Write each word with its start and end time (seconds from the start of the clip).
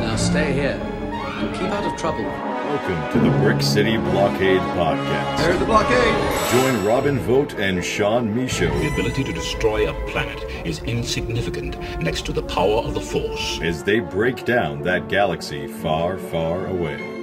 Now 0.00 0.16
stay 0.16 0.52
here 0.52 0.80
and 0.80 1.54
keep 1.54 1.68
out 1.68 1.90
of 1.90 1.98
trouble. 1.98 2.24
Welcome 2.24 3.12
to 3.12 3.30
the 3.30 3.36
Brick 3.38 3.62
City 3.62 3.96
Blockade 3.96 4.60
Podcast. 4.60 5.38
There's 5.38 5.58
the 5.58 5.64
blockade! 5.64 6.52
Join 6.52 6.84
Robin 6.84 7.18
Vogt 7.18 7.54
and 7.54 7.84
Sean 7.84 8.32
Michaud 8.34 8.78
The 8.78 8.92
ability 8.92 9.24
to 9.24 9.32
destroy 9.32 9.90
a 9.90 10.10
planet 10.10 10.40
is 10.64 10.78
insignificant 10.84 11.78
next 12.00 12.26
to 12.26 12.32
the 12.32 12.42
power 12.42 12.82
of 12.82 12.94
the 12.94 13.00
Force. 13.00 13.60
as 13.62 13.82
they 13.82 13.98
break 13.98 14.44
down 14.44 14.82
that 14.82 15.08
galaxy 15.08 15.66
far, 15.66 16.18
far 16.18 16.66
away. 16.66 17.19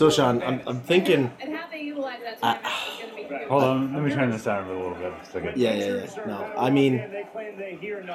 So, 0.00 0.08
Sean, 0.08 0.42
I'm, 0.42 0.62
I'm 0.66 0.80
thinking. 0.80 1.30
And 1.40 1.54
how 1.54 1.68
they 1.70 1.82
utilize 1.82 2.20
that 2.24 2.40
time 2.40 2.56
is 2.64 3.00
going 3.00 3.10
to 3.10 3.16
be 3.16 3.34
huge. 3.34 3.48
Hold 3.48 3.64
on, 3.64 3.92
let 3.92 4.02
me 4.02 4.10
turn 4.10 4.30
this 4.30 4.44
down 4.44 4.66
a 4.66 4.72
little 4.72 4.94
bit. 4.94 5.12
Just 5.18 5.28
a 5.28 5.32
second. 5.34 5.60
Yeah, 5.60 5.74
yeah, 5.74 6.06
yeah. 6.16 6.24
No, 6.26 6.52
I 6.56 6.70
mean, 6.70 7.00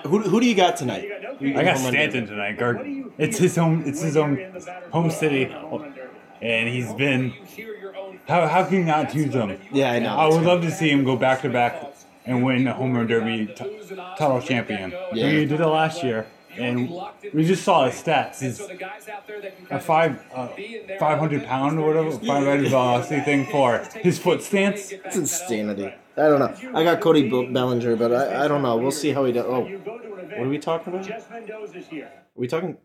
who, 0.03 0.17
who 0.21 0.39
do 0.39 0.47
you 0.47 0.55
got 0.55 0.77
tonight? 0.77 1.07
I 1.39 1.63
got 1.63 1.77
Stanton 1.77 2.25
tonight. 2.25 2.57
Guard. 2.57 2.81
It's 3.19 3.37
his 3.37 3.55
home. 3.55 3.83
It's 3.85 4.01
his 4.01 4.17
own 4.17 4.59
home 4.91 5.11
city, 5.11 5.45
and 6.41 6.69
he's 6.69 6.91
been. 6.95 7.35
How 8.27 8.47
how 8.47 8.65
can 8.65 8.77
you 8.79 8.83
not 8.83 9.11
choose 9.11 9.35
him? 9.35 9.55
Yeah, 9.71 9.91
I 9.91 9.99
know. 9.99 10.15
I 10.15 10.27
would 10.27 10.41
love 10.41 10.63
to 10.63 10.71
see 10.71 10.89
him 10.89 11.03
go 11.03 11.15
back 11.15 11.43
to 11.43 11.49
back 11.49 11.83
and 12.25 12.43
win 12.43 12.67
a 12.67 12.73
home 12.73 12.95
run 12.95 13.05
derby 13.05 13.45
t- 13.45 13.79
title 14.17 14.41
champion. 14.41 14.91
Yeah. 15.13 15.29
He 15.29 15.45
did 15.45 15.61
it 15.61 15.67
last 15.67 16.03
year, 16.03 16.25
and 16.57 16.89
we 17.33 17.45
just 17.45 17.63
saw 17.63 17.85
his 17.85 18.01
stats. 18.01 18.39
He's 18.39 18.59
a 19.69 19.79
five 19.79 20.19
uh, 20.33 20.49
five 20.99 21.19
hundred 21.19 21.45
pound 21.45 21.79
or 21.79 21.87
whatever, 21.87 22.11
five 22.11 22.45
hundred 22.45 22.69
velocity 22.69 23.21
thing 23.21 23.45
for 23.47 23.83
his 23.95 24.19
foot 24.19 24.41
stance. 24.41 24.91
It's 24.91 25.15
insanity. 25.15 25.93
I 26.17 26.29
don't 26.29 26.39
know. 26.39 26.77
I 26.77 26.83
got 26.83 27.01
Cody 27.01 27.29
Bellinger, 27.29 27.95
but 27.97 28.13
I, 28.13 28.45
I 28.45 28.47
don't 28.47 28.61
know. 28.61 28.77
We'll 28.77 28.91
see 28.91 29.11
how 29.11 29.25
he 29.25 29.33
does. 29.33 29.45
Oh, 29.45 29.63
what 29.63 30.45
are 30.45 30.49
we 30.49 30.57
talking 30.59 30.93
about? 30.93 31.09
Are 31.09 32.21
we 32.35 32.47
talking? 32.47 32.77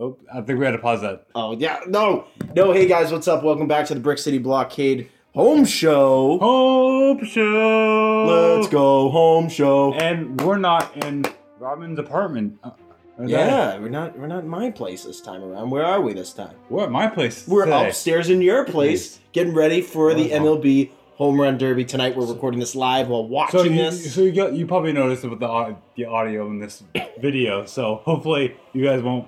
Oh, 0.00 0.16
I 0.32 0.40
think 0.42 0.58
we 0.60 0.64
had 0.64 0.72
to 0.72 0.78
pause 0.78 1.00
that. 1.00 1.26
Oh, 1.34 1.56
yeah. 1.56 1.80
No. 1.88 2.26
No, 2.54 2.72
hey 2.72 2.86
guys, 2.86 3.10
what's 3.10 3.26
up? 3.26 3.42
Welcome 3.42 3.66
back 3.66 3.86
to 3.86 3.94
the 3.94 4.00
Brick 4.00 4.18
City 4.18 4.38
Blockade 4.38 5.10
home 5.34 5.64
show. 5.64 6.38
Home 6.38 7.24
show. 7.24 8.56
Let's 8.56 8.68
go 8.68 9.10
home 9.10 9.48
show. 9.48 9.94
And 9.94 10.40
we're 10.40 10.58
not 10.58 11.04
in 11.04 11.24
Robin's 11.58 11.98
apartment. 11.98 12.58
Uh, 12.62 12.70
Yeah, 13.26 13.78
we're 13.78 13.88
not 13.88 14.16
we're 14.18 14.28
not 14.28 14.44
in 14.44 14.48
my 14.48 14.70
place 14.70 15.04
this 15.04 15.20
time 15.20 15.42
around. 15.42 15.70
Where 15.70 15.84
are 15.84 16.00
we 16.00 16.12
this 16.12 16.32
time? 16.32 16.54
We're 16.68 16.84
at 16.84 16.90
my 16.90 17.08
place. 17.08 17.46
We're 17.48 17.64
today. 17.64 17.88
upstairs 17.88 18.30
in 18.30 18.40
your 18.40 18.64
place, 18.64 19.18
getting 19.32 19.54
ready 19.54 19.82
for 19.82 20.14
the 20.14 20.32
uh-huh. 20.32 20.44
MLB 20.44 20.90
Home 21.16 21.40
Run 21.40 21.58
Derby 21.58 21.84
tonight. 21.84 22.16
We're 22.16 22.26
recording 22.26 22.60
this 22.60 22.76
live 22.76 23.08
while 23.08 23.24
So 23.24 23.28
watching 23.28 23.74
you, 23.74 23.82
this. 23.90 24.14
so 24.14 24.20
you, 24.20 24.30
got, 24.30 24.52
you 24.52 24.68
probably 24.68 24.92
noticed 24.92 25.24
about 25.24 25.40
the, 25.40 25.76
the 25.96 26.04
audio 26.08 26.46
in 26.46 26.60
this 26.60 26.84
video. 27.20 27.66
So 27.66 27.96
hopefully 28.04 28.56
you 28.72 28.84
guys 28.84 29.02
won't 29.02 29.26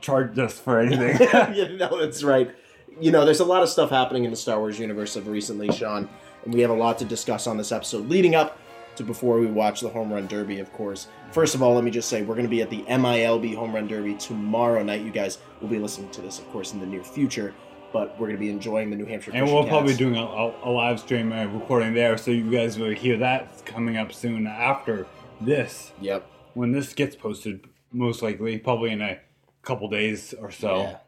charge 0.00 0.38
us 0.38 0.58
for 0.58 0.80
anything. 0.80 1.18
yeah, 1.20 1.68
no, 1.76 2.00
that's 2.00 2.22
right. 2.22 2.50
You 2.98 3.10
know, 3.10 3.26
there's 3.26 3.40
a 3.40 3.44
lot 3.44 3.62
of 3.62 3.68
stuff 3.68 3.90
happening 3.90 4.24
in 4.24 4.30
the 4.30 4.36
Star 4.36 4.58
Wars 4.58 4.78
universe 4.78 5.14
of 5.14 5.28
recently, 5.28 5.70
Sean, 5.72 6.08
and 6.46 6.54
we 6.54 6.62
have 6.62 6.70
a 6.70 6.74
lot 6.74 6.98
to 7.00 7.04
discuss 7.04 7.46
on 7.46 7.58
this 7.58 7.70
episode 7.70 8.08
leading 8.08 8.34
up 8.34 8.58
to 8.96 9.04
before 9.04 9.38
we 9.38 9.46
watch 9.46 9.80
the 9.80 9.88
Home 9.88 10.12
Run 10.12 10.26
Derby, 10.26 10.58
of 10.60 10.72
course. 10.72 11.08
First 11.32 11.54
of 11.54 11.62
all, 11.62 11.74
let 11.74 11.84
me 11.84 11.90
just 11.90 12.08
say 12.08 12.22
we're 12.22 12.34
going 12.34 12.46
to 12.46 12.50
be 12.50 12.62
at 12.62 12.70
the 12.70 12.82
MILB 12.82 13.54
Home 13.56 13.74
Run 13.74 13.86
Derby 13.86 14.14
tomorrow 14.14 14.82
night. 14.82 15.02
You 15.02 15.10
guys 15.10 15.38
will 15.60 15.68
be 15.68 15.78
listening 15.78 16.10
to 16.10 16.20
this, 16.20 16.38
of 16.38 16.48
course, 16.50 16.72
in 16.72 16.80
the 16.80 16.86
near 16.86 17.04
future, 17.04 17.54
but 17.92 18.10
we're 18.18 18.26
going 18.26 18.36
to 18.36 18.40
be 18.40 18.50
enjoying 18.50 18.90
the 18.90 18.96
New 18.96 19.06
Hampshire. 19.06 19.30
and 19.32 19.40
Christian 19.40 19.54
we'll 19.54 19.66
probably 19.66 19.92
Cats. 19.92 19.98
doing 19.98 20.16
a, 20.16 20.24
a, 20.24 20.68
a 20.68 20.70
live 20.70 21.00
stream 21.00 21.32
uh, 21.32 21.44
recording 21.46 21.94
there, 21.94 22.16
so 22.16 22.30
you 22.30 22.50
guys 22.50 22.78
will 22.78 22.94
hear 22.94 23.16
that 23.18 23.64
coming 23.64 23.96
up 23.96 24.12
soon 24.12 24.46
after 24.46 25.06
this. 25.40 25.92
Yep. 26.00 26.30
When 26.54 26.72
this 26.72 26.92
gets 26.94 27.16
posted, 27.16 27.66
most 27.92 28.22
likely, 28.22 28.58
probably 28.58 28.90
in 28.92 29.02
a 29.02 29.18
couple 29.62 29.88
days 29.88 30.32
or 30.34 30.50
so. 30.50 30.78
Yeah. 30.78 30.98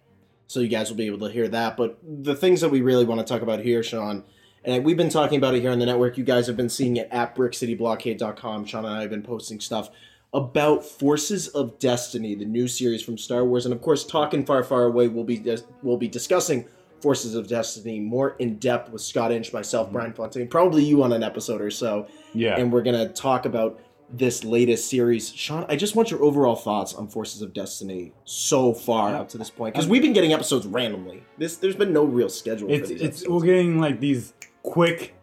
So 0.47 0.61
you 0.61 0.69
guys 0.69 0.89
will 0.89 0.97
be 0.97 1.07
able 1.07 1.27
to 1.27 1.33
hear 1.33 1.47
that. 1.49 1.77
But 1.77 1.99
the 2.03 2.35
things 2.35 2.61
that 2.63 2.71
we 2.71 2.81
really 2.81 3.05
want 3.05 3.21
to 3.21 3.27
talk 3.27 3.43
about 3.43 3.61
here, 3.61 3.83
Sean, 3.83 4.25
and 4.65 4.85
we've 4.85 4.97
been 4.97 5.09
talking 5.09 5.39
about 5.39 5.55
it 5.55 5.61
here 5.61 5.71
on 5.71 5.79
the 5.79 5.87
network. 5.87 6.19
You 6.19 6.25
guys 6.25 6.47
have 6.47 6.57
been 6.57 6.69
seeing 6.69 6.97
it 6.97 7.09
at 7.11 7.35
brickcityblockade.com. 7.35 8.65
Sean 8.65 8.85
and 8.85 8.95
I 8.95 9.01
have 9.03 9.11
been 9.11 9.23
posting 9.23 9.61
stuff 9.61 9.91
about 10.35 10.85
Forces 10.85 11.49
of 11.49 11.79
Destiny, 11.79 12.35
the 12.35 12.45
new 12.45 12.69
series 12.69 13.03
from 13.03 13.17
Star 13.17 13.45
Wars, 13.45 13.65
and 13.65 13.73
of 13.75 13.81
course, 13.81 14.05
talking 14.05 14.45
far, 14.45 14.63
far 14.63 14.85
away. 14.85 15.09
We'll 15.09 15.25
be 15.25 15.43
we'll 15.83 15.97
be 15.97 16.09
discussing 16.09 16.67
Forces 17.01 17.35
of 17.35 17.49
Destiny 17.49 18.01
more 18.01 18.37
in 18.39 18.57
depth 18.57 18.91
with 18.91 19.01
Scott 19.01 19.33
Inch, 19.33 19.53
myself, 19.53 19.87
mm-hmm. 19.87 19.95
Brian 19.97 20.13
Fontaine, 20.13 20.49
probably 20.49 20.85
you 20.85 21.03
on 21.03 21.13
an 21.13 21.23
episode 21.23 21.61
or 21.61 21.71
so 21.71 22.07
Yeah. 22.35 22.57
and 22.59 22.73
we're 22.73 22.83
gonna 22.83 23.09
talk 23.09 23.47
about 23.47 23.81
this 24.11 24.43
latest 24.43 24.89
series. 24.89 25.33
Sean, 25.33 25.65
I 25.69 25.77
just 25.77 25.95
want 25.95 26.11
your 26.11 26.23
overall 26.25 26.57
thoughts 26.57 26.95
on 26.95 27.07
Forces 27.09 27.41
of 27.43 27.53
Destiny 27.53 28.13
so 28.25 28.73
far 28.75 29.15
up 29.15 29.29
to 29.31 29.39
this 29.39 29.51
point, 29.51 29.75
because 29.75 29.87
we've 29.87 30.03
been 30.03 30.13
getting 30.15 30.33
episodes 30.33 30.67
randomly. 30.67 31.23
This 31.39 31.57
there's 31.57 31.77
been 31.77 31.93
no 31.93 32.05
real 32.05 32.29
schedule 32.29 32.71
it's 32.71 32.89
for 32.89 32.95
these. 32.95 33.03
it's 33.03 33.19
episodes. 33.23 33.31
we're 33.31 33.47
getting 33.47 33.79
like 33.81 34.01
these 34.01 34.35
quick 34.69 35.15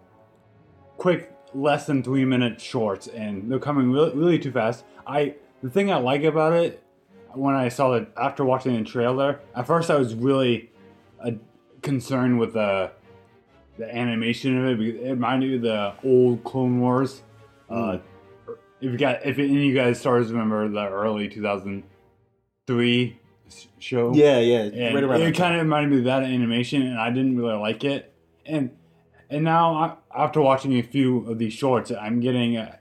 quick 0.97 1.31
less 1.53 1.85
than 1.85 2.01
three 2.01 2.25
minute 2.25 2.59
shorts 2.59 3.07
and 3.07 3.49
they're 3.51 3.59
coming 3.59 3.91
really, 3.91 4.15
really 4.15 4.39
too 4.39 4.51
fast 4.51 4.83
i 5.05 5.35
the 5.61 5.69
thing 5.69 5.91
i 5.91 5.95
like 5.95 6.23
about 6.23 6.53
it 6.53 6.83
when 7.33 7.53
i 7.53 7.69
saw 7.69 7.93
it 7.93 8.11
after 8.17 8.43
watching 8.43 8.75
the 8.75 8.83
trailer 8.83 9.39
at 9.55 9.67
first 9.67 9.91
i 9.91 9.95
was 9.95 10.15
really 10.15 10.71
uh, 11.23 11.31
concerned 11.81 12.39
with 12.39 12.53
the 12.53 12.91
the 13.77 13.95
animation 13.95 14.57
of 14.57 14.65
it 14.71 14.79
because 14.79 15.01
it 15.01 15.09
reminded 15.11 15.49
me 15.49 15.55
of 15.57 15.61
the 15.61 15.93
old 16.03 16.43
clone 16.43 16.79
wars 16.79 17.21
uh 17.69 17.97
if 18.81 18.91
you 18.91 18.97
got 18.97 19.23
if 19.25 19.37
any 19.37 19.55
of 19.55 19.63
you 19.63 19.75
guys 19.75 19.99
stars 19.99 20.31
remember 20.31 20.67
the 20.67 20.87
early 20.87 21.29
2003 21.29 23.19
show 23.77 24.13
yeah, 24.13 24.39
yeah, 24.39 24.61
and 24.61 24.95
right 24.95 25.03
around. 25.03 25.21
it 25.21 25.35
kind 25.35 25.55
of 25.55 25.61
reminded 25.61 25.91
me 25.91 25.99
of 25.99 26.05
that 26.05 26.23
animation, 26.23 26.81
and 26.81 26.99
I 26.99 27.09
didn't 27.11 27.37
really 27.37 27.57
like 27.57 27.83
it. 27.83 28.13
And 28.45 28.71
and 29.29 29.43
now 29.43 29.99
after 30.15 30.41
watching 30.41 30.73
a 30.73 30.81
few 30.83 31.29
of 31.29 31.37
these 31.39 31.53
shorts, 31.53 31.91
I'm 31.91 32.19
getting 32.19 32.57
uh 32.57 32.77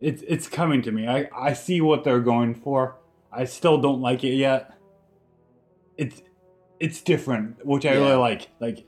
it's 0.00 0.22
it's 0.26 0.48
coming 0.48 0.82
to 0.82 0.92
me. 0.92 1.06
I 1.06 1.28
I 1.34 1.52
see 1.52 1.80
what 1.80 2.04
they're 2.04 2.20
going 2.20 2.54
for. 2.54 2.96
I 3.32 3.44
still 3.44 3.80
don't 3.80 4.00
like 4.00 4.24
it 4.24 4.34
yet. 4.34 4.74
It's 5.96 6.22
it's 6.78 7.00
different, 7.02 7.64
which 7.64 7.84
I 7.84 7.92
Yeah. 7.92 8.00
really 8.00 8.16
like. 8.16 8.48
Like 8.60 8.84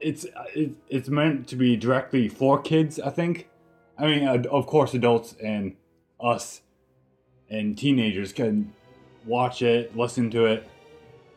it's 0.00 0.26
it, 0.54 0.72
it's 0.88 1.08
meant 1.08 1.48
to 1.48 1.56
be 1.56 1.76
directly 1.76 2.28
for 2.28 2.60
kids. 2.60 3.00
I 3.00 3.10
think. 3.10 3.48
I 3.96 4.06
mean, 4.06 4.26
of 4.46 4.66
course, 4.66 4.92
adults 4.92 5.36
and 5.42 5.76
us 6.20 6.62
and 7.48 7.78
teenagers 7.78 8.32
can 8.32 8.72
watch 9.24 9.62
it, 9.62 9.96
listen 9.96 10.30
to 10.30 10.46
it. 10.46 10.68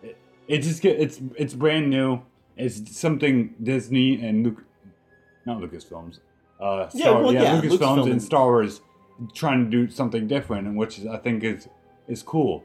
It, 0.02 0.18
it 0.48 0.58
just 0.60 0.82
get 0.82 1.00
it's 1.00 1.22
it's 1.38 1.54
brand 1.54 1.90
new. 1.90 2.22
It's 2.58 2.98
something 2.98 3.54
Disney 3.62 4.20
and 4.20 4.44
Luke, 4.44 4.64
not 5.48 5.60
Lucasfilms. 5.60 6.20
Uh, 6.60 6.88
Yeah, 6.94 7.06
Star, 7.06 7.22
well, 7.24 7.34
yeah, 7.34 7.42
yeah, 7.44 7.62
Lucasfilms 7.62 7.80
Lucasfilm. 7.80 8.12
and 8.12 8.22
Star 8.24 8.46
Wars 8.46 8.82
trying 9.34 9.64
to 9.66 9.70
do 9.72 9.90
something 9.90 10.28
different, 10.28 10.68
and 10.68 10.78
which 10.78 11.00
is, 11.00 11.08
I 11.08 11.18
think 11.18 11.44
is 11.44 11.68
is 12.08 12.22
cool. 12.22 12.64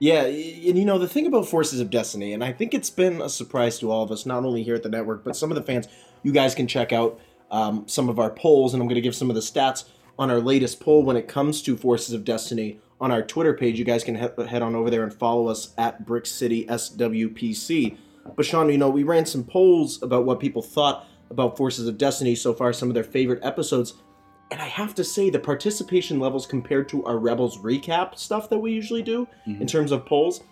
Yeah, 0.00 0.24
and 0.24 0.76
you 0.78 0.84
know 0.84 0.98
the 0.98 1.08
thing 1.08 1.26
about 1.26 1.46
Forces 1.46 1.78
of 1.80 1.88
Destiny, 1.90 2.32
and 2.32 2.42
I 2.42 2.52
think 2.52 2.74
it's 2.74 2.90
been 2.90 3.20
a 3.22 3.28
surprise 3.28 3.78
to 3.78 3.90
all 3.92 4.02
of 4.02 4.10
us, 4.10 4.26
not 4.26 4.44
only 4.44 4.62
here 4.64 4.74
at 4.74 4.82
the 4.82 4.88
network, 4.88 5.22
but 5.24 5.36
some 5.36 5.50
of 5.50 5.54
the 5.54 5.62
fans. 5.62 5.86
You 6.24 6.32
guys 6.32 6.54
can 6.54 6.66
check 6.66 6.92
out 6.92 7.20
um, 7.50 7.84
some 7.86 8.08
of 8.08 8.18
our 8.18 8.30
polls, 8.30 8.72
and 8.74 8.82
I'm 8.82 8.88
going 8.88 8.96
to 8.96 9.00
give 9.02 9.14
some 9.14 9.28
of 9.30 9.36
the 9.36 9.42
stats 9.42 9.84
on 10.18 10.30
our 10.30 10.40
latest 10.40 10.80
poll 10.80 11.02
when 11.04 11.16
it 11.16 11.28
comes 11.28 11.60
to 11.62 11.76
Forces 11.76 12.14
of 12.14 12.24
Destiny 12.24 12.80
on 13.00 13.10
our 13.12 13.22
Twitter 13.22 13.52
page. 13.52 13.78
You 13.78 13.84
guys 13.84 14.02
can 14.04 14.14
he- 14.16 14.46
head 14.46 14.62
on 14.62 14.74
over 14.74 14.88
there 14.90 15.02
and 15.02 15.12
follow 15.12 15.48
us 15.48 15.74
at 15.76 16.04
Brick 16.06 16.24
City 16.26 16.64
SWPC. 16.66 17.96
But 18.36 18.46
Sean, 18.46 18.70
you 18.70 18.78
know 18.78 18.88
we 18.90 19.02
ran 19.02 19.26
some 19.26 19.44
polls 19.44 20.02
about 20.02 20.24
what 20.24 20.40
people 20.40 20.62
thought 20.62 21.06
about 21.30 21.56
Forces 21.56 21.88
of 21.88 21.98
Destiny 21.98 22.34
so 22.34 22.52
far, 22.52 22.72
some 22.72 22.88
of 22.88 22.94
their 22.94 23.04
favorite 23.04 23.40
episodes, 23.42 23.94
And 24.50 24.60
I 24.60 24.66
have 24.68 24.94
to 24.96 25.04
say, 25.04 25.30
the 25.30 25.38
participation 25.38 26.20
levels 26.20 26.46
compared 26.46 26.88
to 26.90 27.04
our 27.06 27.18
Rebels 27.18 27.58
recap 27.58 28.16
stuff 28.18 28.48
that 28.50 28.58
we 28.58 28.72
usually 28.72 29.02
do 29.02 29.26
Mm-hmm. 29.48 29.62
in 29.62 29.66
terms 29.66 29.90
of 29.90 30.04
polls 30.06 30.42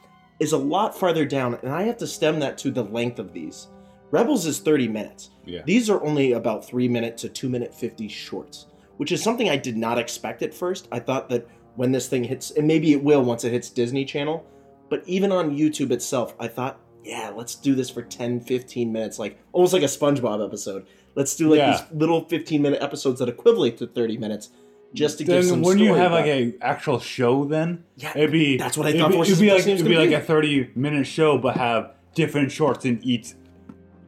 is 0.41 0.53
a 0.53 0.59
lot 0.59 0.99
farther 0.99 1.25
down. 1.27 1.59
And 1.63 1.71
I 1.73 1.83
have 1.83 1.99
to 1.99 2.07
stem 2.07 2.41
that 2.41 2.59
to 2.59 2.71
the 2.71 2.85
length 2.85 3.19
of 3.19 3.33
these. 3.33 3.69
Rebels 4.11 4.45
is 4.47 4.59
30 4.61 4.89
minutes. 4.89 5.31
Yeah. 5.45 5.63
These 5.65 5.89
are 5.91 6.03
only 6.03 6.33
about 6.33 6.65
three 6.67 6.89
minute 6.89 7.17
to 7.19 7.29
two 7.29 7.49
minute 7.49 7.75
50 7.75 8.09
shorts, 8.09 8.67
which 8.97 9.13
is 9.13 9.23
something 9.23 9.49
I 9.49 9.57
did 9.57 9.77
not 9.77 9.99
expect 9.99 10.43
at 10.43 10.53
first. 10.55 10.89
I 10.91 10.99
thought 10.99 11.29
that 11.29 11.47
when 11.77 11.93
this 11.93 12.09
thing 12.09 12.25
hits, 12.25 12.51
and 12.51 12.67
maybe 12.67 12.93
it 12.93 13.03
will 13.05 13.23
once 13.23 13.45
it 13.45 13.53
hits 13.53 13.71
Disney 13.71 14.05
Channel, 14.05 14.45
but 14.91 15.03
even 15.07 15.33
on 15.33 15.57
YouTube 15.57 15.91
itself, 15.93 16.35
I 16.41 16.49
thought, 16.49 16.79
yeah, 17.05 17.33
let's 17.35 17.55
do 17.55 17.75
this 17.75 17.91
for 17.91 18.03
10, 18.03 18.41
15 18.41 18.93
minutes, 18.93 19.19
like 19.19 19.39
almost 19.53 19.73
like 19.73 19.83
a 19.83 19.87
SpongeBob 19.87 20.45
episode. 20.45 20.87
Let's 21.15 21.37
do 21.37 21.51
like 21.51 21.59
Yeah. 21.59 21.71
these 21.73 22.01
little 22.01 22.25
15 22.25 22.63
minute 22.63 22.83
episodes 22.83 23.19
that 23.21 23.29
equivalent 23.29 23.77
to 23.79 23.87
30 23.87 24.17
minutes 24.19 24.51
just 24.95 25.19
to 25.19 25.25
give 25.25 25.37
Then 25.37 25.45
some 25.45 25.63
wouldn't 25.63 25.85
you 25.85 25.95
have 25.95 26.13
like 26.13 26.27
a 26.27 26.55
actual 26.61 26.99
show 27.01 27.45
then? 27.45 27.85
Yeah, 27.97 28.13
it'd 28.15 28.31
be 28.33 28.57
that's 28.59 28.77
what 28.77 28.87
I 28.87 28.91
it'd 28.91 29.01
thought 29.01 29.11
Be, 29.13 29.19
it'd 29.21 29.39
be 29.39 29.51
like 29.51 29.67
it'd 29.67 29.87
be 29.87 29.97
like 29.97 30.11
a 30.11 30.21
thirty 30.21 30.71
minute 30.75 31.07
show, 31.07 31.39
but 31.39 31.57
have 31.57 31.93
different 32.15 32.53
shorts 32.53 32.85
in 32.85 33.01
each 33.03 33.33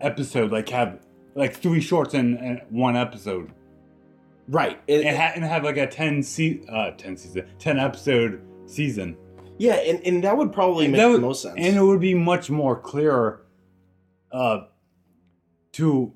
episode. 0.03 0.53
Like 0.53 0.69
have 0.69 0.99
like 1.35 1.55
three 1.57 1.81
shorts 1.81 2.13
in, 2.13 2.37
in 2.37 2.61
one 2.69 2.97
episode, 2.97 3.51
right. 4.49 4.79
It- 4.87 5.07
and, 5.07 5.17
ha- 5.17 5.33
and 5.35 5.43
have 5.45 5.65
like 5.65 5.79
a 5.79 5.87
ten 5.87 6.23
se- 6.23 6.61
uh 6.71 6.91
ten 6.93 7.17
season 7.17 7.47
ten 7.59 7.79
episode 7.79 8.43
season. 8.67 9.17
Yeah, 9.59 9.75
and, 9.75 10.01
and 10.05 10.25
that 10.25 10.37
would 10.37 10.53
probably 10.53 10.89
make 10.89 10.97
That 11.01 11.07
the 11.07 11.13
would- 11.13 11.21
most 11.23 11.43
sense. 11.43 11.55
And 11.59 11.77
it 11.77 11.83
would 11.83 12.01
be 12.01 12.15
much 12.15 12.51
more 12.51 12.77
clearer 12.79 13.43
uh, 14.33 14.65
to 15.73 16.13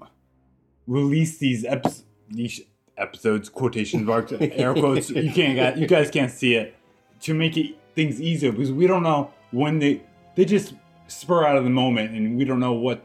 release 0.87 1.39
these, 1.39 1.65
epi- 1.65 1.91
these 2.29 2.61
episodes, 2.97 3.49
quotation 3.49 4.05
marks, 4.05 4.33
air 4.33 4.75
quotes. 4.75 5.11
You 5.11 5.31
can't, 5.33 5.77
you 5.79 5.87
guys 5.87 6.11
can't 6.11 6.31
see 6.31 6.55
it. 6.55 6.75
To 7.23 7.35
make 7.35 7.57
it 7.57 7.77
things 7.97 8.21
easier 8.21 8.53
because 8.53 8.71
we 8.71 8.87
don't 8.87 9.03
know 9.03 9.33
when 9.51 9.81
they 9.81 10.03
they 10.37 10.45
just 10.45 10.75
spur 11.09 11.45
out 11.45 11.57
of 11.57 11.65
the 11.65 11.71
moment 11.71 12.15
and 12.15 12.37
we 12.39 12.45
don't 12.45 12.61
know 12.61 12.75
what. 12.75 13.03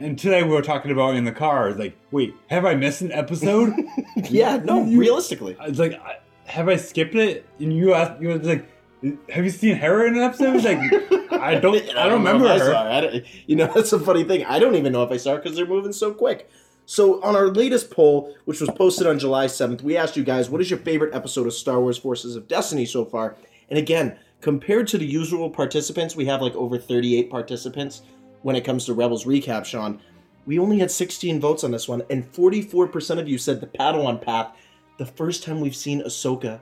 And 0.00 0.18
today 0.18 0.42
we 0.42 0.50
were 0.50 0.62
talking 0.62 0.90
about 0.90 1.16
in 1.16 1.24
the 1.24 1.32
car. 1.32 1.68
It's 1.68 1.78
like, 1.78 1.96
wait, 2.12 2.34
have 2.48 2.64
I 2.64 2.74
missed 2.74 3.02
an 3.02 3.12
episode? 3.12 3.74
yeah, 4.30 4.56
no, 4.56 4.84
You- 4.84 4.98
realistically. 4.98 5.54
It's 5.60 5.78
like, 5.78 5.92
I- 6.00 6.18
have 6.46 6.68
I 6.68 6.76
skipped 6.76 7.14
it? 7.14 7.44
And 7.60 7.76
you 7.76 7.92
asked, 7.92 8.22
you 8.22 8.28
was 8.28 8.42
like, 8.42 8.66
have 9.30 9.44
you 9.44 9.50
seen 9.50 9.76
her 9.76 10.06
in 10.06 10.16
an 10.16 10.22
episode? 10.22 10.56
It's 10.56 10.64
like, 10.64 11.32
I 11.32 11.54
don't, 11.56 11.76
I 11.96 12.08
don't 12.08 12.24
know 12.24 12.32
remember 12.32 12.46
if 12.46 12.62
I 12.62 12.64
her. 12.64 12.74
I 12.74 13.00
don't- 13.00 13.24
you 13.46 13.56
know, 13.56 13.66
that's 13.74 13.92
a 13.92 14.00
funny 14.00 14.24
thing. 14.24 14.44
I 14.44 14.58
don't 14.58 14.74
even 14.74 14.92
know 14.92 15.02
if 15.02 15.10
I 15.10 15.16
saw 15.16 15.32
her 15.32 15.36
because 15.38 15.56
they're 15.56 15.66
moving 15.66 15.92
so 15.92 16.12
quick. 16.12 16.50
So, 16.88 17.20
on 17.22 17.34
our 17.34 17.48
latest 17.48 17.90
poll, 17.90 18.32
which 18.44 18.60
was 18.60 18.70
posted 18.70 19.08
on 19.08 19.18
July 19.18 19.46
7th, 19.46 19.82
we 19.82 19.96
asked 19.96 20.16
you 20.16 20.22
guys, 20.22 20.48
what 20.48 20.60
is 20.60 20.70
your 20.70 20.78
favorite 20.78 21.14
episode 21.14 21.46
of 21.48 21.52
Star 21.52 21.80
Wars 21.80 21.98
Forces 21.98 22.36
of 22.36 22.46
Destiny 22.46 22.86
so 22.86 23.04
far? 23.04 23.36
And 23.70 23.78
again, 23.78 24.16
compared 24.40 24.86
to 24.88 24.98
the 24.98 25.04
usual 25.06 25.50
participants, 25.50 26.14
we 26.14 26.26
have 26.26 26.40
like 26.42 26.54
over 26.54 26.78
38 26.78 27.28
participants 27.28 28.02
when 28.42 28.54
it 28.54 28.64
comes 28.64 28.84
to 28.86 28.94
Rebels 28.94 29.24
recap, 29.24 29.64
Sean. 29.64 30.00
We 30.46 30.60
only 30.60 30.78
had 30.78 30.92
16 30.92 31.40
votes 31.40 31.64
on 31.64 31.72
this 31.72 31.88
one, 31.88 32.02
and 32.08 32.30
44% 32.32 33.18
of 33.18 33.28
you 33.28 33.36
said 33.36 33.60
the 33.60 33.66
Padawan 33.66 34.22
path, 34.22 34.52
the 34.96 35.06
first 35.06 35.42
time 35.42 35.60
we've 35.60 35.74
seen 35.74 36.02
Ahsoka, 36.02 36.60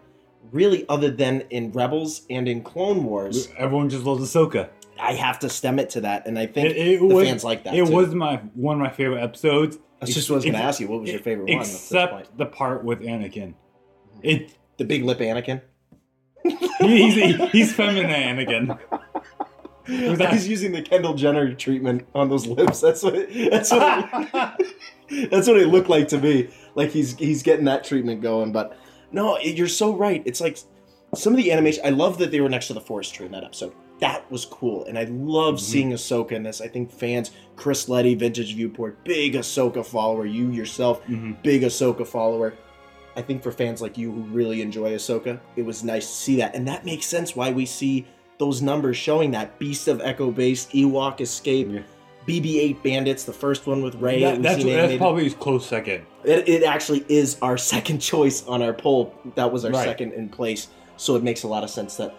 really, 0.52 0.84
other 0.88 1.10
than 1.10 1.42
in 1.50 1.72
Rebels 1.72 2.22
and 2.30 2.48
in 2.48 2.62
Clone 2.62 3.04
Wars. 3.04 3.48
Everyone 3.56 3.88
just 3.88 4.04
loves 4.04 4.22
Ahsoka. 4.22 4.68
I 4.98 5.12
have 5.14 5.40
to 5.40 5.48
stem 5.50 5.78
it 5.78 5.90
to 5.90 6.02
that, 6.02 6.26
and 6.26 6.38
I 6.38 6.46
think 6.46 6.70
It, 6.70 6.76
it 6.76 7.00
the 7.00 7.06
was, 7.06 7.26
fans 7.28 7.44
like 7.44 7.64
that. 7.64 7.74
It 7.74 7.86
too. 7.86 7.92
was 7.92 8.14
my 8.14 8.36
one 8.54 8.76
of 8.76 8.80
my 8.80 8.90
favorite 8.90 9.22
episodes. 9.22 9.78
That's 10.00 10.14
just 10.14 10.30
I 10.30 10.34
was 10.34 10.44
going 10.44 10.54
to 10.54 10.60
ask 10.62 10.80
you. 10.80 10.88
What 10.88 11.00
was 11.00 11.10
your 11.10 11.20
favorite 11.20 11.48
one? 11.48 11.58
This 11.58 11.90
point? 11.90 12.20
Except 12.20 12.38
the 12.38 12.46
part 12.46 12.84
with 12.84 13.00
Anakin. 13.00 13.54
Hmm. 14.14 14.20
It 14.22 14.56
the 14.76 14.84
big 14.84 15.04
lip 15.04 15.18
Anakin. 15.18 15.62
he's 16.80 17.50
he's 17.50 17.72
feminine 17.74 18.10
Anakin. 18.10 18.78
That- 19.86 20.32
He's 20.32 20.48
using 20.48 20.72
the 20.72 20.80
Kendall 20.80 21.12
Jenner 21.12 21.52
treatment 21.54 22.06
on 22.14 22.30
those 22.30 22.46
lips. 22.46 22.80
That's 22.80 23.02
what. 23.02 23.14
It, 23.14 23.50
that's 23.50 23.70
what. 23.70 24.08
It, 25.10 25.30
that's 25.30 25.46
what 25.46 25.58
it 25.58 25.68
looked 25.68 25.90
like 25.90 26.08
to 26.08 26.18
me. 26.18 26.48
Like 26.74 26.90
he's 26.90 27.16
he's 27.18 27.42
getting 27.42 27.66
that 27.66 27.84
treatment 27.84 28.22
going. 28.22 28.50
But 28.52 28.78
no, 29.14 29.38
you're 29.38 29.68
so 29.68 29.94
right. 29.94 30.22
It's 30.26 30.40
like 30.40 30.58
some 31.14 31.32
of 31.32 31.36
the 31.38 31.50
animation. 31.52 31.82
I 31.86 31.90
love 31.90 32.18
that 32.18 32.30
they 32.30 32.40
were 32.40 32.48
next 32.48 32.66
to 32.68 32.74
the 32.74 32.80
forest 32.80 33.14
tree 33.14 33.26
in 33.26 33.32
that 33.32 33.44
episode. 33.44 33.72
That 34.00 34.28
was 34.30 34.44
cool, 34.44 34.84
and 34.86 34.98
I 34.98 35.04
love 35.04 35.60
seeing 35.60 35.92
Ahsoka 35.92 36.32
in 36.32 36.42
this. 36.42 36.60
I 36.60 36.66
think 36.68 36.90
fans, 36.90 37.30
Chris 37.56 37.88
Letty, 37.88 38.14
Vintage 38.16 38.54
Viewport, 38.56 39.02
big 39.04 39.34
Ahsoka 39.34 39.86
follower. 39.86 40.26
You 40.26 40.50
yourself, 40.50 41.00
Mhm. 41.06 41.40
big 41.42 41.62
Ahsoka 41.62 42.04
follower. 42.06 42.54
I 43.16 43.22
think 43.22 43.42
for 43.44 43.52
fans 43.52 43.80
like 43.80 43.96
you 43.96 44.10
who 44.10 44.22
really 44.22 44.60
enjoy 44.60 44.90
Ahsoka, 44.94 45.38
it 45.54 45.64
was 45.64 45.84
nice 45.84 46.06
to 46.08 46.12
see 46.12 46.36
that, 46.36 46.56
and 46.56 46.66
that 46.66 46.84
makes 46.84 47.06
sense 47.06 47.36
why 47.36 47.52
we 47.52 47.64
see 47.66 48.04
those 48.38 48.60
numbers 48.60 48.96
showing 48.96 49.30
that 49.30 49.56
Beast 49.60 49.86
of 49.86 50.00
Echo 50.00 50.32
Base, 50.32 50.66
Ewok 50.74 51.20
Escape, 51.20 51.68
Yeah. 51.70 51.80
BB-8 52.26 52.82
Bandits, 52.82 53.24
the 53.24 53.32
first 53.32 53.66
one 53.66 53.82
with 53.82 53.94
Rey. 53.96 54.20
That- 54.22 54.42
that's 54.42 54.64
that's 54.64 54.96
probably 54.96 55.24
his 55.24 55.34
close 55.34 55.66
second. 55.66 56.06
It, 56.24 56.48
it 56.48 56.62
actually 56.62 57.04
is 57.08 57.36
our 57.42 57.56
second 57.72 57.98
choice 58.00 58.46
on 58.46 58.62
our 58.62 58.72
poll. 58.72 59.14
That 59.34 59.52
was 59.52 59.64
our 59.64 59.70
Right. 59.72 59.84
second 59.84 60.12
in 60.12 60.28
place, 60.28 60.68
so 60.96 61.16
it 61.16 61.22
makes 61.22 61.42
a 61.42 61.48
lot 61.48 61.64
of 61.64 61.70
sense 61.70 61.96
that 61.96 62.14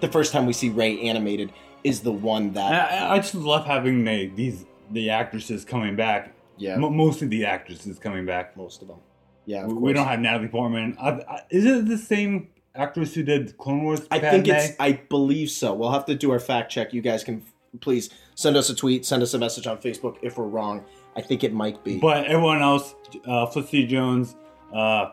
the 0.00 0.08
first 0.08 0.32
time 0.32 0.46
we 0.46 0.52
see 0.52 0.70
Rey 0.70 1.00
animated 1.00 1.52
is 1.84 2.00
the 2.00 2.12
one 2.12 2.52
that. 2.54 2.92
I, 2.92 3.14
I 3.14 3.16
just 3.18 3.34
love 3.34 3.66
having 3.66 4.04
the, 4.04 4.28
these 4.28 4.64
the 4.90 5.10
actresses 5.10 5.64
coming 5.64 5.94
back. 5.96 6.34
Yeah, 6.56 6.76
Mo 6.76 6.90
most 6.90 7.22
of 7.22 7.30
the 7.30 7.44
actresses 7.46 7.98
coming 7.98 8.26
back. 8.26 8.56
most 8.56 8.82
of 8.82 8.88
them. 8.88 8.98
Yeah, 9.46 9.64
of 9.64 9.68
We, 9.72 9.74
we 9.74 9.92
don't 9.92 10.06
have 10.06 10.20
Natalie 10.20 10.48
Portman. 10.48 10.96
I, 11.00 11.10
I, 11.10 11.42
is 11.50 11.64
it 11.64 11.86
the 11.86 11.96
same 11.98 12.48
actress 12.74 13.14
who 13.14 13.22
did 13.22 13.56
Clone 13.58 13.82
Wars? 13.84 14.00
I 14.10 14.18
think 14.18 14.46
it's. 14.48 14.74
I 14.78 14.92
believe 14.92 15.50
so. 15.50 15.72
We'll 15.74 15.92
have 15.92 16.04
to 16.06 16.14
do 16.14 16.30
our 16.30 16.40
fact 16.40 16.70
check. 16.70 16.92
You 16.92 17.00
guys 17.02 17.24
can 17.24 17.42
please 17.80 18.10
send 18.34 18.56
us 18.56 18.70
a 18.70 18.74
tweet, 18.74 19.04
send 19.06 19.22
us 19.22 19.34
a 19.34 19.38
message 19.38 19.66
on 19.66 19.78
Facebook 19.78 20.16
if 20.22 20.38
we're 20.38 20.46
wrong. 20.46 20.84
I 21.16 21.22
think 21.22 21.44
it 21.44 21.52
might 21.52 21.82
be. 21.84 21.98
But 21.98 22.26
everyone 22.26 22.62
else, 22.62 22.94
uh, 23.26 23.46
Felicity 23.46 23.86
Jones, 23.86 24.36
uh, 24.72 25.10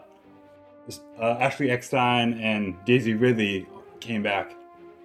uh, 1.20 1.38
Ashley 1.40 1.70
Eckstein, 1.70 2.40
and 2.40 2.76
Daisy 2.86 3.14
Ridley 3.14 3.68
came 4.00 4.24
back. 4.24 4.56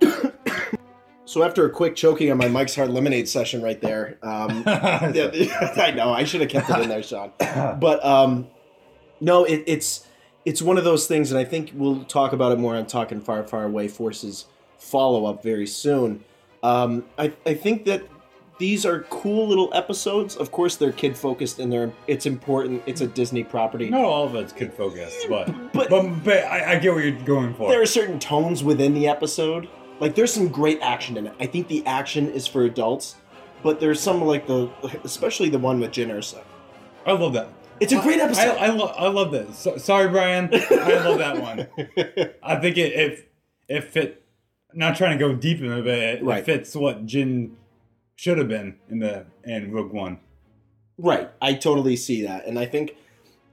so 1.25 1.43
after 1.43 1.67
a 1.67 1.71
quick 1.71 1.97
choking 1.97 2.31
on 2.31 2.39
my 2.39 2.49
Mike's 2.49 2.75
Hard 2.75 2.91
Lemonade 2.91 3.29
session 3.29 3.63
right 3.63 3.81
there, 3.81 4.19
um, 4.23 4.63
yeah, 4.67 5.73
I 5.77 5.93
know 5.93 6.13
I 6.13 6.25
should 6.25 6.43
have 6.43 6.51
kept 6.51 6.71
it 6.71 6.81
in 6.81 6.89
there, 6.89 7.03
Sean. 7.03 7.33
But 7.81 8.05
um, 8.05 8.49
no, 9.21 9.45
it, 9.45 9.65
it's 9.67 10.07
it's 10.45 10.61
one 10.61 10.77
of 10.77 10.85
those 10.85 11.07
things, 11.07 11.31
and 11.31 11.39
I 11.39 11.45
think 11.45 11.73
we'll 11.75 12.05
talk 12.05 12.33
about 12.33 12.53
it 12.53 12.59
more 12.59 12.77
on 12.77 12.87
talking 12.87 13.21
far, 13.21 13.43
far 13.45 13.65
away 13.65 13.89
forces 13.89 14.47
follow 14.77 15.27
up 15.27 15.43
very 15.43 15.67
soon. 15.67 16.25
Um, 16.63 17.05
I 17.19 17.33
I 17.47 17.55
think 17.55 17.85
that 17.87 18.03
these 18.59 18.87
are 18.87 19.01
cool 19.11 19.49
little 19.49 19.71
episodes. 19.75 20.37
Of 20.37 20.53
course, 20.53 20.77
they're 20.77 20.93
kid 20.93 21.17
focused, 21.17 21.59
and 21.59 21.73
they're 21.73 21.93
it's 22.07 22.27
important. 22.27 22.83
It's 22.87 23.01
a 23.01 23.07
Disney 23.07 23.43
property. 23.45 23.91
Not 23.91 24.05
all 24.05 24.25
of 24.27 24.35
it's 24.37 24.53
kid 24.53 24.73
focused, 24.73 25.27
but 25.29 25.47
But- 25.73 25.91
but 25.91 26.25
but, 26.25 26.39
I, 26.45 26.73
I 26.75 26.79
get 26.79 26.93
what 26.95 27.03
you're 27.05 27.13
going 27.25 27.55
for. 27.55 27.69
there 27.71 27.83
are 27.83 27.87
certain 27.87 28.19
tones 28.19 28.63
within 28.63 28.95
the 28.95 29.09
episode. 29.09 29.69
Like 30.01 30.15
there's 30.15 30.33
some 30.33 30.49
great 30.49 30.81
action 30.83 31.17
in 31.17 31.27
it. 31.27 31.35
I 31.41 31.47
think 31.47 31.69
the 31.69 31.85
action 31.87 32.29
is 32.31 32.47
for 32.47 32.65
adults, 32.65 33.17
but 33.63 33.81
there's 33.81 34.01
some 34.01 34.23
like 34.23 34.47
the, 34.47 34.69
especially 35.05 35.49
the 35.49 35.59
one 35.59 35.81
with 35.81 35.91
Jyn 35.93 36.09
Erso. 36.09 36.43
I 37.07 37.13
love 37.13 37.33
that. 37.35 37.49
It's 37.81 37.93
a 37.93 38.01
great 38.01 38.21
I, 38.21 38.25
episode. 38.25 38.57
I, 38.59 38.69
lo- 38.69 38.95
I 38.97 39.09
love 39.09 39.33
that. 39.33 39.55
So, 39.55 39.77
sorry, 39.77 40.09
Brian. 40.09 40.49
I 40.53 41.05
love 41.05 41.19
that 41.19 41.41
one. 41.41 41.67
I 42.43 42.57
think 42.57 42.79
it 42.79 42.93
it, 42.93 43.33
it 43.69 43.85
fit. 43.85 44.22
Not 44.75 44.97
trying 44.97 45.19
to 45.19 45.25
go 45.25 45.35
deep 45.35 45.59
into 45.61 45.79
it, 45.79 45.83
but 45.85 45.95
it, 45.99 46.23
Right. 46.23 46.39
it 46.41 46.45
fits 46.47 46.75
what 46.75 47.07
Jyn 47.07 47.51
should 48.17 48.39
have 48.39 48.49
been 48.49 48.77
in 48.91 48.99
the 49.01 49.27
in 49.45 49.73
Rogue 49.73 49.93
One. 49.93 50.19
right, 50.99 51.31
I 51.41 51.55
totally 51.55 51.97
see 51.97 52.23
that, 52.23 52.47
and 52.47 52.59
I 52.59 52.67
think 52.67 52.97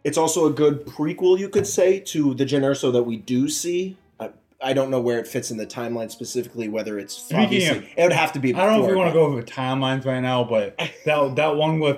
it's 0.04 0.18
also 0.18 0.46
a 0.46 0.52
good 0.52 0.86
prequel, 0.86 1.38
you 1.40 1.50
could 1.50 1.66
say, 1.68 2.00
to 2.00 2.34
the 2.36 2.46
Jyn 2.46 2.62
Erso 2.62 2.92
that 2.94 3.04
we 3.04 3.18
do 3.18 3.50
see. 3.50 3.98
I, 4.20 4.30
I 4.62 4.74
don't 4.74 4.90
know 4.92 5.00
where 5.02 5.20
it 5.20 5.28
fits 5.28 5.50
in 5.52 5.58
the 5.58 5.66
timeline 5.66 6.10
specifically, 6.12 6.70
whether 6.70 7.00
it's 7.00 7.16
Speaking 7.18 7.68
of- 7.70 7.84
it 7.98 8.04
would 8.04 8.14
have 8.14 8.32
to 8.34 8.40
be. 8.40 8.54
I 8.54 8.66
don't 8.66 8.78
know 8.80 8.84
if 8.86 8.90
we 8.92 8.96
want 8.96 9.10
to 9.10 9.14
go 9.14 9.26
over 9.26 9.42
timelines 9.42 10.06
right 10.06 10.20
now, 10.22 10.44
but 10.44 10.78
that 11.06 11.36
that 11.36 11.56
one 11.56 11.80
with 11.80 11.98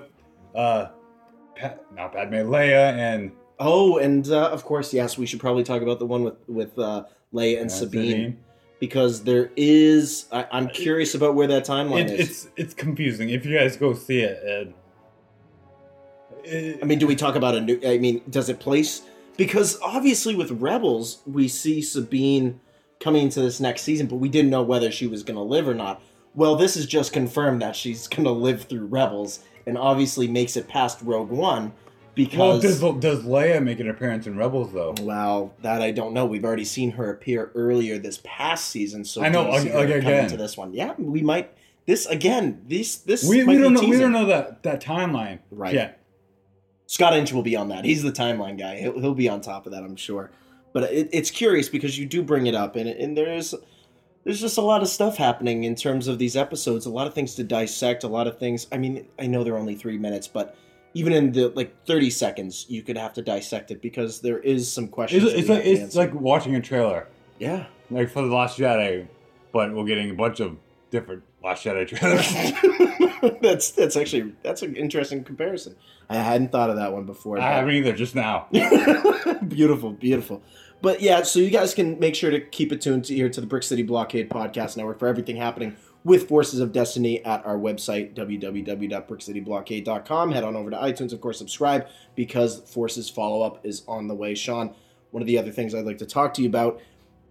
uh, 0.55 0.87
Pat, 1.55 1.83
not 1.95 2.13
Padme, 2.13 2.35
Leia, 2.35 2.93
and 2.93 3.31
Oh, 3.63 3.97
and 3.99 4.27
uh, 4.29 4.49
of 4.49 4.63
course, 4.65 4.91
yes, 4.91 5.17
we 5.19 5.27
should 5.27 5.39
probably 5.39 5.63
talk 5.63 5.83
about 5.83 5.99
the 5.99 6.05
one 6.05 6.23
with 6.23 6.49
with 6.49 6.79
uh, 6.79 7.03
Leia 7.33 7.61
and 7.61 7.69
uh, 7.69 7.73
Sabine. 7.73 8.39
Because 8.81 9.23
there 9.23 9.51
is 9.55 10.25
I, 10.33 10.45
i'm 10.51 10.67
curious 10.67 11.15
about 11.15 11.35
where 11.35 11.47
that 11.47 11.65
timeline 11.65 12.09
It, 12.09 12.19
is. 12.19 12.29
it's 12.29 12.47
it's 12.57 12.73
confusing. 12.73 13.29
If 13.29 13.45
you 13.45 13.57
guys 13.57 13.77
go 13.77 13.93
see 13.93 14.19
it, 14.19 14.43
and 14.43 14.73
it 16.43 16.79
i 16.81 16.85
mean 16.85 16.99
do 16.99 17.07
we 17.07 17.15
talk 17.15 17.35
about 17.35 17.55
a 17.55 17.61
new 17.61 17.79
i 17.85 17.97
mean 17.97 18.21
does 18.29 18.49
it 18.49 18.59
place 18.59 19.03
because 19.37 19.79
obviously 19.81 20.35
with 20.35 20.51
rebels 20.51 21.21
we 21.25 21.47
see 21.47 21.81
sabine 21.81 22.59
coming 22.99 23.23
into 23.23 23.39
this 23.41 23.59
next 23.59 23.83
season 23.83 24.07
but 24.07 24.17
we 24.17 24.27
didn't 24.27 24.49
know 24.51 24.63
whether 24.63 24.91
she 24.91 25.07
was 25.07 25.23
going 25.23 25.37
to 25.37 25.41
live 25.43 25.67
or 25.67 25.73
not. 25.73 26.01
Well 26.33 26.55
this 26.55 26.75
is 26.75 26.85
just 26.85 27.13
confirmed 27.13 27.61
that 27.61 27.75
she's 27.75 28.07
going 28.07 28.23
to 28.25 28.31
live 28.31 28.63
through 28.63 28.85
rebels 28.87 29.39
and 29.67 29.77
obviously 29.77 30.27
makes 30.27 30.57
it 30.57 30.67
past 30.67 30.99
rogue 31.03 31.29
one 31.29 31.71
Well, 32.17 32.59
does 32.59 32.79
does 32.79 33.23
Leia 33.23 33.63
make 33.63 33.79
an 33.79 33.89
appearance 33.89 34.27
in 34.27 34.37
Rebels 34.37 34.73
though? 34.73 34.93
well, 35.01 35.53
that 35.61 35.81
I 35.81 35.91
don't 35.91 36.13
know. 36.13 36.25
We've 36.25 36.43
already 36.43 36.65
seen 36.65 36.91
her 36.91 37.09
appear 37.09 37.51
earlier 37.55 37.97
this 37.97 38.19
past 38.23 38.67
season, 38.67 39.05
so 39.05 39.23
I 39.23 39.29
know, 39.29 39.45
do 39.45 39.51
you 39.53 39.59
see 39.61 39.73
like- 39.73 39.89
her 39.89 39.97
again. 39.97 40.29
to 40.29 40.37
this 40.37 40.57
one. 40.57 40.73
Yeah, 40.73 40.93
we 40.97 41.21
might. 41.21 41.51
This 41.85 42.05
again. 42.05 42.63
This 42.67 42.97
this 42.97 43.27
We, 43.27 43.43
we 43.43 43.57
don't 43.57 43.73
know. 43.73 43.81
We 43.81 43.97
don't 43.97 44.11
know 44.11 44.25
that 44.25 44.63
that 44.63 44.83
timeline. 44.83 45.39
Right. 45.49 45.73
Yeah. 45.73 45.91
Scott 46.85 47.13
Inch 47.13 47.31
will 47.31 47.41
be 47.41 47.55
on 47.55 47.69
that. 47.69 47.85
He's 47.85 48.03
the 48.03 48.11
timeline 48.11 48.59
guy. 48.59 48.77
He'll, 48.77 48.99
he'll 48.99 49.15
be 49.15 49.29
on 49.29 49.39
top 49.39 49.65
of 49.65 49.71
that, 49.71 49.81
I'm 49.81 49.95
sure. 49.95 50.29
But 50.73 50.91
it, 50.91 51.09
it's 51.13 51.31
curious 51.31 51.69
because 51.69 51.97
you 51.97 52.05
do 52.05 52.21
bring 52.21 52.47
it 52.47 52.55
up, 52.55 52.75
and 52.75 52.89
and 52.89 53.17
there's 53.17 53.55
there's 54.23 54.41
just 54.41 54.57
a 54.57 54.61
lot 54.61 54.81
of 54.81 54.87
stuff 54.89 55.17
happening 55.17 55.63
in 55.63 55.75
terms 55.75 56.07
of 56.07 56.19
these 56.19 56.35
episodes. 56.35 56.85
A 56.85 56.89
lot 56.89 57.07
of 57.07 57.13
things 57.13 57.35
to 57.35 57.43
dissect. 57.43 58.03
A 58.03 58.07
lot 58.07 58.27
of 58.27 58.37
things. 58.37 58.67
I 58.71 58.77
mean, 58.77 59.07
I 59.17 59.25
know 59.27 59.43
they're 59.43 59.57
only 59.57 59.75
three 59.75 59.97
minutes, 59.97 60.27
but 60.27 60.55
even 60.93 61.13
in 61.13 61.31
the 61.31 61.49
like 61.49 61.85
30 61.85 62.09
seconds, 62.09 62.65
you 62.69 62.81
could 62.83 62.97
have 62.97 63.13
to 63.13 63.21
dissect 63.21 63.71
it 63.71 63.81
because 63.81 64.21
there 64.21 64.39
is 64.39 64.71
some 64.71 64.87
questions. 64.87 65.23
It's, 65.23 65.33
it's 65.33 65.49
like 65.49 65.65
it's 65.65 65.95
like 65.95 66.13
watching 66.13 66.55
a 66.55 66.61
trailer, 66.61 67.07
yeah. 67.39 67.65
like 67.89 68.09
for 68.09 68.21
the 68.21 68.33
Last 68.33 68.57
Jedi, 68.57 69.07
but 69.51 69.73
we're 69.73 69.85
getting 69.85 70.09
a 70.11 70.13
bunch 70.13 70.39
of 70.39 70.57
different 70.89 71.23
Last 71.43 71.63
Jedi 71.63 71.87
trailers. 71.87 73.37
that's 73.41 73.71
that's 73.71 73.95
actually 73.95 74.33
that's 74.43 74.61
an 74.61 74.75
interesting 74.75 75.23
comparison. 75.23 75.75
I 76.09 76.15
hadn't 76.15 76.51
thought 76.51 76.69
of 76.69 76.75
that 76.75 76.91
one 76.91 77.05
before. 77.05 77.39
I 77.39 77.51
haven't 77.53 77.73
either. 77.73 77.93
Just 77.93 78.15
now. 78.15 78.47
beautiful, 79.47 79.91
beautiful. 79.91 80.41
But 80.81 81.01
yeah, 81.01 81.21
so 81.21 81.39
you 81.39 81.51
guys 81.51 81.73
can 81.73 81.99
make 81.99 82.15
sure 82.15 82.31
to 82.31 82.41
keep 82.41 82.71
it 82.71 82.81
tuned 82.81 83.05
to 83.05 83.15
here 83.15 83.29
to 83.29 83.39
the 83.39 83.47
Brick 83.47 83.63
City 83.63 83.83
Blockade 83.83 84.29
Podcast 84.29 84.75
Network 84.75 84.99
for 84.99 85.07
everything 85.07 85.35
happening 85.35 85.77
with 86.03 86.27
Forces 86.27 86.59
of 86.59 86.71
Destiny 86.71 87.23
at 87.25 87.45
our 87.45 87.57
website, 87.57 88.13
www.brickcityblockade.com. 88.15 90.31
Head 90.31 90.43
on 90.43 90.55
over 90.55 90.69
to 90.71 90.77
iTunes, 90.77 91.13
of 91.13 91.21
course, 91.21 91.37
subscribe 91.37 91.87
because 92.15 92.59
Forces 92.61 93.09
follow 93.09 93.41
up 93.43 93.65
is 93.65 93.83
on 93.87 94.07
the 94.07 94.15
way. 94.15 94.33
Sean, 94.35 94.73
one 95.11 95.21
of 95.21 95.27
the 95.27 95.37
other 95.37 95.51
things 95.51 95.75
I'd 95.75 95.85
like 95.85 95.99
to 95.99 96.05
talk 96.05 96.33
to 96.35 96.41
you 96.41 96.47
about, 96.49 96.79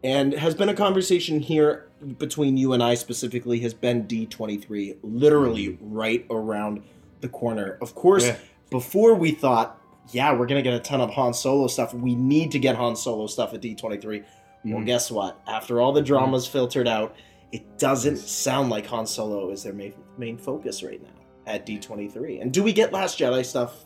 and 0.04 0.32
has 0.34 0.54
been 0.54 0.68
a 0.68 0.74
conversation 0.74 1.40
here 1.40 1.86
between 2.18 2.56
you 2.56 2.72
and 2.72 2.82
I 2.82 2.94
specifically, 2.94 3.60
has 3.60 3.74
been 3.74 4.04
D23, 4.06 4.96
literally 5.02 5.78
right 5.80 6.24
around 6.30 6.82
the 7.20 7.28
corner. 7.28 7.76
Of 7.82 7.94
course, 7.94 8.26
Yeah. 8.26 8.36
before 8.70 9.14
we 9.14 9.32
thought, 9.32 9.78
yeah, 10.12 10.34
we're 10.36 10.46
gonna 10.46 10.62
get 10.62 10.74
a 10.74 10.80
ton 10.80 11.00
of 11.00 11.10
Han 11.10 11.34
Solo 11.34 11.66
stuff. 11.66 11.92
We 11.92 12.14
need 12.14 12.52
to 12.52 12.58
get 12.58 12.76
Han 12.76 12.96
Solo 12.96 13.26
stuff 13.26 13.52
at 13.52 13.60
D23. 13.60 14.22
Well, 14.64 14.80
Mhm. 14.80 14.86
guess 14.86 15.10
what? 15.10 15.38
After 15.46 15.80
all 15.80 15.92
the 15.92 16.02
dramas 16.02 16.46
filtered 16.46 16.88
out, 16.88 17.14
it 17.52 17.78
doesn't 17.78 18.19
sound 18.19 18.71
like 18.71 18.87
Han 18.87 19.07
Solo 19.07 19.50
is 19.50 19.62
their 19.62 19.73
main 19.73 19.95
main 20.19 20.38
focus 20.38 20.83
right 20.83 21.02
now 21.02 21.09
at 21.47 21.66
D23. 21.66 22.40
And 22.40 22.52
do 22.52 22.62
we 22.62 22.73
get 22.73 22.92
Last 22.92 23.19
Jedi 23.19 23.45
stuff? 23.45 23.85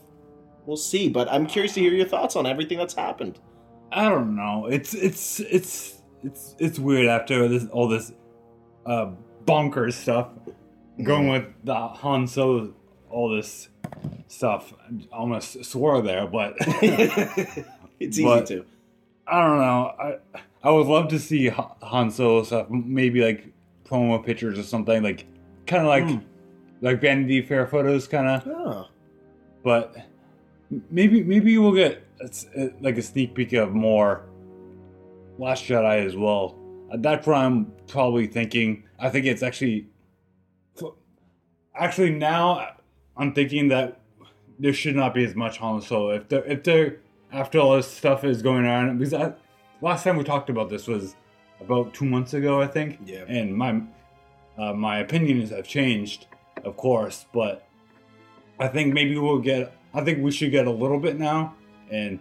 We'll 0.65 0.77
see. 0.77 1.09
But 1.09 1.31
I'm 1.31 1.45
curious 1.45 1.73
to 1.75 1.79
hear 1.79 1.93
your 1.93 2.07
thoughts 2.07 2.35
on 2.35 2.45
everything 2.45 2.77
that's 2.77 2.93
happened. 2.93 3.39
I 3.91 4.09
don't 4.09 4.35
know. 4.35 4.67
It's 4.67 4.93
it's 4.93 5.39
it's 5.39 6.01
it's 6.23 6.55
it's 6.59 6.79
weird 6.79 7.07
after 7.07 7.47
this 7.47 7.65
all 7.71 7.87
this 7.87 8.11
uh 8.85 9.11
bonkers 9.45 9.93
stuff 9.93 10.29
going 11.01 11.29
with 11.29 11.45
the 11.63 11.75
Han 11.75 12.27
Solo 12.27 12.73
all 13.09 13.35
this 13.35 13.69
stuff. 14.27 14.73
I 15.11 15.15
almost 15.15 15.63
swore 15.65 16.01
there, 16.01 16.27
but 16.27 16.55
it's 16.59 18.19
easy 18.19 18.23
to. 18.23 18.65
I 19.27 19.41
don't 19.41 19.57
know. 19.57 19.95
I 19.99 20.17
I 20.63 20.71
would 20.71 20.87
love 20.87 21.07
to 21.09 21.19
see 21.19 21.47
Ha- 21.47 21.75
Han 21.81 22.11
Solo 22.11 22.43
stuff. 22.43 22.69
Maybe 22.69 23.21
like 23.21 23.53
promo 23.87 24.23
pictures 24.25 24.57
or 24.59 24.63
something. 24.63 25.01
Like 25.03 25.25
kind 25.67 25.83
of 25.83 25.87
like 25.87 26.03
Hmm. 26.05 26.17
like 26.81 27.01
Vanity 27.01 27.41
Fair 27.41 27.67
photos, 27.67 28.07
kind 28.07 28.27
of. 28.27 28.47
Oh, 28.47 28.87
But 29.63 29.95
maybe 30.89 31.23
maybe 31.23 31.57
we'll 31.57 31.73
get 31.73 32.03
uh, 32.21 32.67
like 32.81 32.97
a 32.97 33.01
sneak 33.01 33.33
peek 33.35 33.53
of 33.53 33.73
more 33.73 34.23
Last 35.37 35.65
Jedi 35.65 36.05
as 36.05 36.15
well. 36.15 36.55
That's 36.97 37.27
what 37.27 37.35
I'm 37.37 37.71
probably 37.87 38.25
thinking. 38.27 38.83
I 38.99 39.09
think 39.09 39.25
it's 39.25 39.43
actually 39.43 39.87
actually 41.75 42.11
now 42.11 42.75
I'm 43.17 43.33
thinking 43.33 43.67
that 43.69 43.99
there 44.59 44.73
should 44.73 44.95
not 44.95 45.13
be 45.13 45.25
as 45.25 45.35
much 45.35 45.57
Han 45.57 45.81
Solo 45.81 46.11
if 46.11 46.29
there 46.29 46.45
if 46.45 46.63
there 46.63 46.97
after 47.33 47.59
all 47.59 47.75
this 47.75 47.87
stuff 47.87 48.23
is 48.23 48.41
going 48.41 48.65
on 48.65 48.97
because 48.97 49.13
I, 49.13 49.33
last 49.81 50.03
time 50.03 50.15
we 50.15 50.23
talked 50.23 50.49
about 50.49 50.69
this 50.69 50.87
was 50.87 51.15
about 51.61 51.93
two 51.93 52.05
months 52.05 52.33
ago 52.33 52.61
I 52.61 52.67
think 52.67 52.99
Yeah. 53.05 53.23
and 53.27 53.55
my 53.55 53.81
uh, 54.57 54.73
my 54.73 54.99
opinions 54.99 55.49
have 55.49 55.67
changed 55.67 56.27
of 56.63 56.77
course 56.77 57.25
but 57.33 57.67
I 58.59 58.67
think 58.67 58.93
maybe 58.93 59.17
we'll 59.17 59.39
get 59.39 59.75
I 59.93 60.03
think 60.03 60.23
we 60.23 60.31
should 60.31 60.51
get 60.51 60.67
a 60.67 60.71
little 60.71 60.99
bit 60.99 61.17
now 61.19 61.55
and 61.91 62.19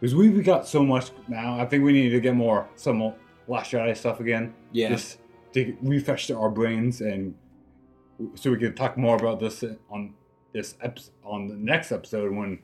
because 0.00 0.14
we 0.14 0.28
we 0.30 0.42
got 0.42 0.66
so 0.66 0.84
much 0.84 1.10
now 1.28 1.58
I 1.58 1.66
think 1.66 1.84
we 1.84 1.92
need 1.92 2.10
to 2.10 2.20
get 2.20 2.34
more 2.34 2.68
some 2.76 3.14
Last 3.46 3.72
Jedi 3.72 3.96
stuff 3.96 4.20
again 4.20 4.54
yeah. 4.72 4.90
just 4.90 5.18
to 5.54 5.76
refresh 5.82 6.30
our 6.30 6.50
brains 6.50 7.00
and 7.00 7.34
so 8.34 8.50
we 8.50 8.58
can 8.58 8.74
talk 8.74 8.96
more 8.96 9.16
about 9.16 9.40
this 9.40 9.64
on 9.90 10.14
this 10.52 10.74
ep- 10.82 10.98
on 11.24 11.46
the 11.48 11.54
next 11.54 11.92
episode 11.92 12.32
when 12.34 12.58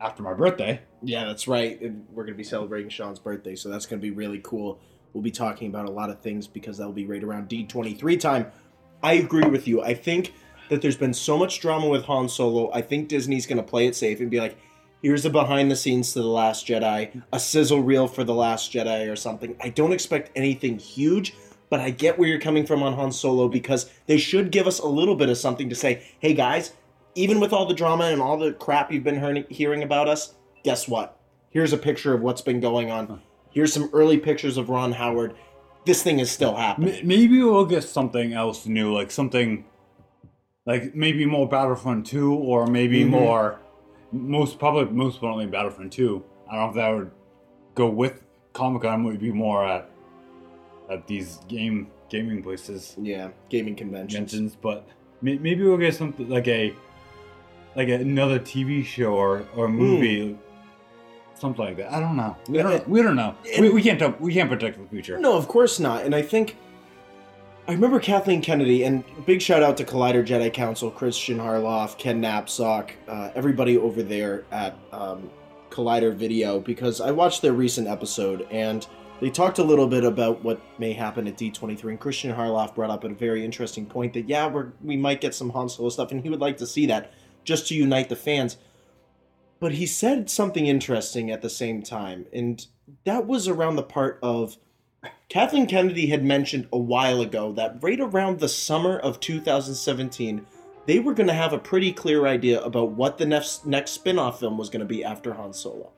after 0.00 0.22
my 0.22 0.34
birthday. 0.34 0.80
Yeah, 1.02 1.24
that's 1.24 1.46
right. 1.48 1.80
And 1.80 2.04
We're 2.10 2.24
going 2.24 2.34
to 2.34 2.38
be 2.38 2.44
celebrating 2.44 2.90
Sean's 2.90 3.18
birthday, 3.18 3.54
so 3.54 3.68
that's 3.68 3.86
going 3.86 4.00
to 4.00 4.02
be 4.02 4.10
really 4.10 4.40
cool. 4.42 4.80
We'll 5.14 5.22
be 5.22 5.30
talking 5.30 5.68
about 5.68 5.86
a 5.86 5.90
lot 5.92 6.10
of 6.10 6.20
things 6.20 6.46
because 6.48 6.76
that'll 6.76 6.92
be 6.92 7.06
right 7.06 7.22
around 7.22 7.48
D23 7.48 8.18
time. 8.20 8.46
I 9.02 9.14
agree 9.14 9.48
with 9.48 9.68
you. 9.68 9.80
I 9.80 9.94
think 9.94 10.34
that 10.68 10.82
there's 10.82 10.96
been 10.96 11.14
so 11.14 11.38
much 11.38 11.60
drama 11.60 11.88
with 11.88 12.04
Han 12.04 12.28
Solo. 12.28 12.70
I 12.72 12.82
think 12.82 13.08
Disney's 13.08 13.46
going 13.46 13.58
to 13.58 13.62
play 13.62 13.86
it 13.86 13.94
safe 13.94 14.18
and 14.20 14.30
be 14.30 14.40
like, 14.40 14.58
here's 15.02 15.24
a 15.24 15.30
behind 15.30 15.70
the 15.70 15.76
scenes 15.76 16.12
to 16.14 16.20
The 16.20 16.26
Last 16.26 16.66
Jedi, 16.66 17.22
a 17.32 17.38
sizzle 17.38 17.82
reel 17.82 18.08
for 18.08 18.24
The 18.24 18.34
Last 18.34 18.72
Jedi 18.72 19.10
or 19.10 19.14
something. 19.14 19.56
I 19.60 19.68
don't 19.68 19.92
expect 19.92 20.32
anything 20.34 20.78
huge, 20.78 21.34
but 21.70 21.78
I 21.78 21.90
get 21.90 22.18
where 22.18 22.28
you're 22.28 22.40
coming 22.40 22.66
from 22.66 22.82
on 22.82 22.94
Han 22.94 23.12
Solo 23.12 23.46
because 23.48 23.90
they 24.06 24.18
should 24.18 24.50
give 24.50 24.66
us 24.66 24.80
a 24.80 24.86
little 24.86 25.14
bit 25.14 25.28
of 25.28 25.38
something 25.38 25.68
to 25.68 25.76
say, 25.76 26.02
hey 26.18 26.34
guys, 26.34 26.72
even 27.14 27.38
with 27.38 27.52
all 27.52 27.66
the 27.66 27.74
drama 27.74 28.06
and 28.06 28.20
all 28.20 28.36
the 28.36 28.52
crap 28.52 28.90
you've 28.90 29.04
been 29.04 29.20
hearing, 29.20 29.44
hearing 29.48 29.82
about 29.84 30.08
us, 30.08 30.34
guess 30.64 30.88
what? 30.88 31.20
Here's 31.50 31.72
a 31.72 31.78
picture 31.78 32.14
of 32.14 32.20
what's 32.20 32.42
been 32.42 32.58
going 32.58 32.90
on. 32.90 33.22
Here's 33.54 33.72
some 33.72 33.88
early 33.92 34.18
pictures 34.18 34.56
of 34.58 34.68
Ron 34.68 34.92
Howard. 34.92 35.34
This 35.86 36.02
thing 36.02 36.18
is 36.18 36.30
still 36.30 36.54
happening. 36.56 36.94
M- 36.96 37.06
maybe 37.06 37.40
we'll 37.42 37.64
get 37.64 37.84
something 37.84 38.32
else 38.34 38.66
new, 38.66 38.92
like 38.92 39.10
something 39.10 39.64
like 40.66 40.94
maybe 40.94 41.24
more 41.24 41.48
Battlefront 41.48 42.06
2 42.06 42.34
or 42.34 42.66
maybe 42.66 43.04
Mhm. 43.04 43.08
more 43.10 43.58
most 44.12 44.58
probably 44.58 44.92
most 44.92 45.18
probably 45.20 45.46
Battlefront 45.46 45.92
2. 45.92 46.22
I 46.50 46.56
don't 46.56 46.62
know 46.64 46.68
if 46.70 46.74
that 46.76 46.88
would 46.90 47.10
go 47.74 47.88
with 47.88 48.22
Comic 48.52 48.82
Con 48.82 49.04
would 49.04 49.18
be 49.20 49.32
more 49.32 49.64
at 49.64 49.90
at 50.90 51.06
these 51.06 51.38
game 51.48 51.88
gaming 52.10 52.42
places 52.42 52.94
Yeah, 53.00 53.28
gaming 53.48 53.74
conventions. 53.74 54.32
mentions, 54.32 54.56
but 54.60 54.86
may- 55.22 55.38
maybe 55.38 55.62
we'll 55.64 55.78
get 55.78 55.94
something 55.94 56.28
like 56.28 56.46
a 56.48 56.72
like 57.76 57.88
another 57.88 58.38
TV 58.38 58.82
show 58.84 59.14
or 59.14 59.44
or 59.56 59.68
movie, 59.68 60.36
something 61.34 61.64
like 61.64 61.76
that. 61.76 61.92
I 61.92 62.00
don't 62.00 62.16
know. 62.16 62.36
We 62.48 62.58
don't. 62.58 62.88
We 62.88 63.02
don't 63.02 63.16
know. 63.16 63.34
We, 63.58 63.70
we 63.70 63.82
can't. 63.82 63.98
tell- 63.98 64.16
We 64.20 64.32
can't 64.34 64.48
protect 64.50 64.78
the 64.78 64.86
future. 64.88 65.18
No, 65.18 65.36
of 65.36 65.48
course 65.48 65.78
not. 65.80 66.04
And 66.04 66.14
I 66.14 66.22
think 66.22 66.56
I 67.66 67.72
remember 67.72 67.98
Kathleen 67.98 68.42
Kennedy, 68.42 68.84
and 68.84 69.04
big 69.24 69.40
shout 69.40 69.62
out 69.62 69.76
to 69.78 69.84
Collider 69.84 70.24
Jedi 70.26 70.52
Council, 70.52 70.90
Kristian 70.90 71.36
Harloff, 71.38 71.96
Ken 71.96 72.20
Napzok, 72.20 72.90
uh, 73.08 73.30
everybody 73.34 73.78
over 73.78 74.02
there 74.02 74.44
at 74.50 74.76
um, 74.92 75.30
Collider 75.70 76.14
Video, 76.14 76.60
because 76.60 77.00
I 77.00 77.10
watched 77.10 77.40
their 77.42 77.54
recent 77.54 77.88
episode 77.88 78.46
and 78.50 78.86
they 79.20 79.30
talked 79.30 79.58
a 79.58 79.64
little 79.64 79.86
bit 79.86 80.04
about 80.04 80.42
what 80.44 80.60
may 80.78 80.92
happen 80.92 81.26
at 81.26 81.38
D23. 81.38 81.84
And 81.84 82.00
Kristian 82.00 82.36
Harloff 82.36 82.74
brought 82.74 82.90
up 82.90 83.04
a 83.04 83.08
very 83.08 83.44
interesting 83.44 83.86
point 83.86 84.12
that 84.12 84.28
yeah, 84.28 84.46
we're 84.46 84.72
we 84.82 84.96
might 84.96 85.20
get 85.22 85.34
some 85.34 85.50
Han 85.50 85.68
Solo 85.70 85.88
stuff, 85.88 86.10
and 86.12 86.22
he 86.22 86.28
would 86.28 86.40
like 86.40 86.58
to 86.58 86.66
see 86.66 86.84
that 86.86 87.12
just 87.44 87.68
to 87.68 87.74
unite 87.74 88.08
the 88.10 88.16
fans. 88.16 88.58
But 89.64 89.72
he 89.72 89.86
said 89.86 90.28
something 90.28 90.66
interesting 90.66 91.30
at 91.30 91.40
the 91.40 91.48
same 91.48 91.80
time, 91.80 92.26
and 92.34 92.66
that 93.04 93.26
was 93.26 93.48
around 93.48 93.76
the 93.76 93.82
part 93.82 94.18
of 94.22 94.58
Kathleen 95.30 95.66
Kennedy 95.66 96.08
had 96.08 96.22
mentioned 96.22 96.68
a 96.70 96.76
while 96.76 97.22
ago 97.22 97.50
that 97.52 97.78
right 97.80 97.98
around 97.98 98.40
the 98.40 98.48
summer 98.50 98.98
of 98.98 99.20
2017, 99.20 100.44
they 100.84 100.98
were 100.98 101.14
going 101.14 101.28
to 101.28 101.32
have 101.32 101.54
a 101.54 101.58
pretty 101.58 101.94
clear 101.94 102.26
idea 102.26 102.60
about 102.60 102.90
what 102.90 103.16
the 103.16 103.24
next 103.24 103.64
next 103.64 103.92
spin-off 103.92 104.38
film 104.38 104.58
was 104.58 104.68
going 104.68 104.80
to 104.80 104.84
be 104.84 105.02
after 105.02 105.32
Han 105.32 105.54
Solo. 105.54 105.92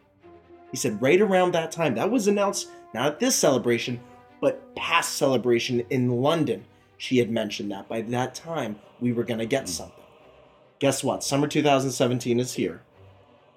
He 0.71 0.77
said 0.77 1.03
right 1.03 1.21
around 1.21 1.51
that 1.51 1.73
time, 1.73 1.97
that 1.97 2.09
was 2.09 2.29
announced 2.29 2.69
not 2.95 3.07
at 3.07 3.19
this 3.19 3.35
celebration, 3.35 3.99
but 4.41 4.77
past 4.77 5.15
celebration 5.15 5.85
in 5.91 6.23
London. 6.23 6.65
She 6.99 7.19
had 7.19 7.33
mentioned 7.33 7.73
that 7.73 7.89
by 7.89 8.03
that 8.03 8.33
time 8.33 8.79
we 9.01 9.13
were 9.13 9.25
going 9.25 9.41
to 9.41 9.45
get 9.45 9.69
something. 9.69 10.05
Guess 10.79 11.03
what? 11.03 11.25
Summer 11.25 11.49
2017 11.49 12.39
is 12.39 12.55
here. 12.55 12.83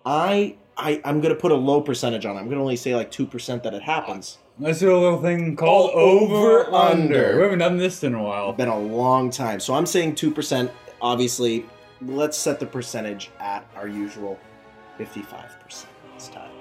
I 0.06 0.56
I 0.78 1.02
I'm 1.04 1.22
to 1.22 1.40
put 1.40 1.52
a 1.52 1.56
low 1.56 1.82
percentage 1.82 2.26
on. 2.26 2.36
it. 2.36 2.40
I'm 2.40 2.48
to 2.50 2.62
only 2.62 2.76
say 2.76 2.96
like 2.96 3.12
2% 3.12 3.64
that 3.64 3.74
it 3.74 3.82
happens. 3.84 4.38
Let's 4.60 4.80
do 4.80 4.94
a 4.94 4.98
little 5.00 5.22
thing 5.22 5.56
called 5.56 5.92
over 5.92 6.66
over, 6.66 6.76
under. 6.76 7.16
under. 7.28 7.36
We 7.38 7.44
haven't 7.44 7.60
done 7.60 7.78
this 7.78 8.04
in 8.04 8.14
a 8.14 8.22
while. 8.24 8.52
been 8.54 8.68
a 8.68 8.78
long 8.80 9.30
time. 9.30 9.60
So 9.60 9.74
I'm 9.74 9.86
saying 9.86 10.16
2%. 10.16 10.70
Obviously, 11.02 11.66
let's 12.02 12.38
set 12.38 12.60
the 12.60 12.66
percentage 12.66 13.30
at 13.40 13.66
our 13.76 13.88
usual 13.88 14.38
55 14.98 15.60
percent 15.64 15.92
this 16.14 16.28
time 16.28 16.52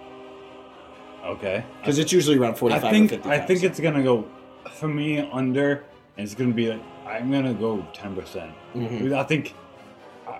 Okay. 1.25 1.65
because 1.81 1.99
it's 1.99 2.13
usually 2.13 2.39
around 2.39 2.55
45 2.57 2.85
I 2.85 2.91
think 2.91 3.07
or 3.13 3.17
55 3.17 3.33
I 3.33 3.45
think 3.47 3.65
it's 3.65 3.81
gonna 3.81 4.03
go 4.03 4.29
for 4.73 4.87
me 4.89 5.19
under, 5.33 5.85
and 6.17 6.25
it's 6.25 6.35
gonna 6.35 6.55
be 6.55 6.71
like 6.71 6.83
I'm 7.07 7.31
gonna 7.33 7.55
go 7.55 7.85
ten 7.93 8.15
percent. 8.15 8.53
Mhm. 8.77 9.13
I 9.17 9.25
think 9.25 9.55
I, 10.29 10.39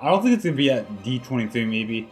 I 0.00 0.10
don't 0.10 0.22
think 0.22 0.34
it's 0.34 0.44
gonna 0.44 0.56
be 0.56 0.70
at 0.70 1.02
D 1.02 1.18
twenty 1.20 1.46
three. 1.46 1.64
Maybe 1.64 2.08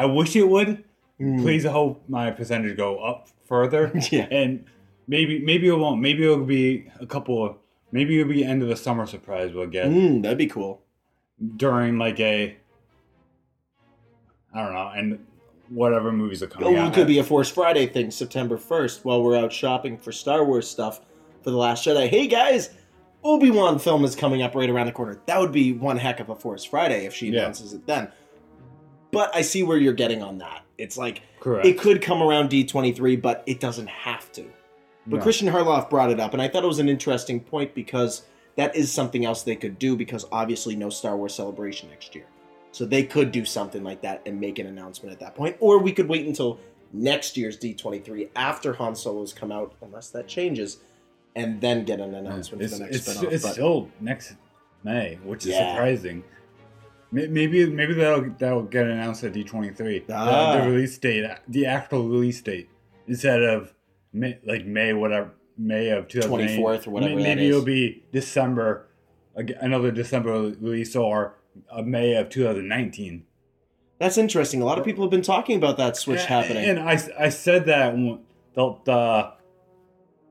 I 0.00 0.06
wish 0.06 0.34
it 0.34 0.48
would. 0.48 0.84
Mm. 1.20 1.42
Please 1.42 1.64
hope 1.66 2.02
my 2.08 2.30
percentage 2.30 2.76
go 2.76 2.98
up 2.98 3.28
further. 3.46 3.92
Yeah. 4.10 4.26
and 4.30 4.64
maybe 5.06 5.40
maybe 5.40 5.68
it 5.68 5.74
won't. 5.74 6.00
Maybe 6.00 6.24
it'll 6.24 6.44
be 6.46 6.90
a 7.00 7.06
couple. 7.06 7.44
of 7.44 7.56
Maybe 7.92 8.18
it'll 8.20 8.32
be 8.32 8.44
end 8.44 8.62
of 8.62 8.68
the 8.68 8.76
summer 8.76 9.04
surprise 9.06 9.52
we'll 9.52 9.66
get 9.66 9.86
Mm, 9.88 10.22
that'd 10.22 10.38
be 10.38 10.46
cool 10.46 10.80
during 11.56 11.98
like 11.98 12.18
a 12.20 12.56
I 14.54 14.62
don't 14.64 14.72
know, 14.72 14.90
and 14.94 15.26
whatever 15.68 16.10
movies 16.12 16.42
are 16.42 16.46
coming 16.48 16.76
Oh, 16.76 16.80
out. 16.80 16.92
it 16.92 16.94
could 16.94 17.06
be 17.06 17.18
a 17.18 17.24
Force 17.24 17.48
Friday 17.50 17.86
thing, 17.86 18.10
September 18.10 18.56
1st, 18.58 19.04
while 19.04 19.22
we're 19.22 19.36
out 19.36 19.52
shopping 19.52 19.96
for 19.98 20.10
Star 20.12 20.44
Wars 20.44 20.68
stuff 20.68 21.00
for 21.42 21.50
The 21.50 21.56
Last 21.56 21.84
Jedi. 21.86 22.08
Hey 22.08 22.26
guys, 22.26 22.70
Obi 23.22 23.50
Wan 23.50 23.78
film 23.78 24.04
is 24.04 24.16
coming 24.16 24.42
up 24.42 24.54
right 24.54 24.68
around 24.70 24.86
the 24.86 24.92
corner. 24.92 25.20
That 25.26 25.38
would 25.40 25.52
be 25.52 25.72
one 25.72 25.96
heck 25.98 26.18
of 26.20 26.28
a 26.30 26.34
Force 26.36 26.64
Friday 26.64 27.06
if 27.06 27.14
she 27.14 27.28
Yeah. 27.28 27.40
announces 27.42 27.72
it 27.74 27.86
then. 27.86 28.08
But 29.12 29.34
I 29.34 29.42
see 29.42 29.62
where 29.62 29.76
you're 29.78 29.92
getting 29.92 30.22
on 30.22 30.38
that. 30.38 30.62
It's 30.78 30.96
like, 30.96 31.22
correct. 31.40 31.66
it 31.66 31.78
could 31.78 32.00
come 32.00 32.22
around 32.22 32.50
D23, 32.50 33.20
but 33.20 33.42
it 33.46 33.60
doesn't 33.60 33.88
have 33.88 34.30
to. 34.32 34.44
But 35.06 35.18
No. 35.18 35.24
Kristian 35.26 35.50
Harloff 35.50 35.90
brought 35.90 36.10
it 36.10 36.20
up, 36.20 36.32
and 36.32 36.40
I 36.42 36.48
thought 36.48 36.62
it 36.64 36.68
was 36.68 36.78
an 36.78 36.88
interesting 36.88 37.40
point 37.40 37.74
because 37.74 38.22
that 38.56 38.74
is 38.76 38.92
something 38.92 39.24
else 39.24 39.42
they 39.42 39.56
could 39.56 39.78
do 39.78 39.96
because 39.96 40.26
obviously 40.30 40.76
no 40.76 40.90
Star 40.90 41.16
Wars 41.16 41.34
celebration 41.34 41.88
next 41.90 42.14
year. 42.14 42.26
So 42.72 42.84
they 42.84 43.02
could 43.02 43.32
do 43.32 43.44
something 43.44 43.82
like 43.82 44.02
that 44.02 44.22
and 44.26 44.38
make 44.40 44.58
an 44.58 44.66
announcement 44.66 45.12
at 45.12 45.20
that 45.20 45.34
point. 45.34 45.56
Or 45.60 45.78
we 45.78 45.92
could 45.92 46.08
wait 46.08 46.26
until 46.26 46.58
next 46.92 47.36
year's 47.36 47.58
D23 47.58 48.28
after 48.36 48.72
Han 48.74 48.94
Solo's 48.94 49.32
come 49.32 49.50
out, 49.50 49.74
unless 49.82 50.10
that 50.10 50.28
changes, 50.28 50.78
and 51.34 51.60
then 51.60 51.84
get 51.84 52.00
an 52.00 52.14
announcement 52.14 52.62
it's, 52.62 52.72
for 52.72 52.78
the 52.78 52.84
next 52.84 52.96
it's, 52.96 53.06
spin-off. 53.16 53.32
it's 53.32 53.42
But- 53.44 53.52
still 53.52 53.88
next 54.00 54.34
May, 54.84 55.18
which 55.24 55.44
is 55.46 55.52
Yeah. 55.52 55.74
surprising. 55.74 56.22
May- 57.12 57.26
Maybe 57.26 57.68
maybe 57.68 57.94
that'll 57.94 58.30
that'll 58.38 58.62
get 58.62 58.86
announced 58.86 59.24
at 59.24 59.32
D 59.32 59.42
twenty 59.44 59.70
three. 59.70 60.04
Ah. 60.12 60.56
The 60.58 60.70
release 60.70 60.96
date, 60.98 61.26
the 61.48 61.66
actual 61.66 62.08
release 62.08 62.40
date, 62.40 62.68
instead 63.08 63.42
of 63.42 63.74
May, 64.12 64.38
like 64.44 64.64
May 64.64 64.92
whatever 64.92 65.32
May 65.58 65.90
of 65.90 66.08
two 66.08 66.20
thousand 66.20 66.38
24th 66.38 66.86
or 66.86 66.90
whatever 66.90 67.16
Maybe 67.16 67.42
is. 67.46 67.50
it'll 67.50 67.64
be 67.64 68.04
December, 68.12 68.86
another 69.34 69.90
December 69.90 70.32
release 70.60 70.94
or 70.94 71.36
May 71.84 72.14
of 72.14 72.28
two 72.28 72.44
thousand 72.44 72.68
nineteen. 72.68 73.24
That's 73.98 74.16
interesting. 74.16 74.62
A 74.62 74.64
lot 74.64 74.78
of 74.78 74.84
people 74.84 75.04
have 75.04 75.10
been 75.10 75.20
talking 75.20 75.56
about 75.58 75.76
that 75.76 75.96
switch 75.96 76.24
happening. 76.24 76.64
And 76.64 76.78
I, 76.78 76.98
I 77.18 77.28
said 77.28 77.66
that 77.66 77.94
the, 78.54 78.76
the 78.84 79.32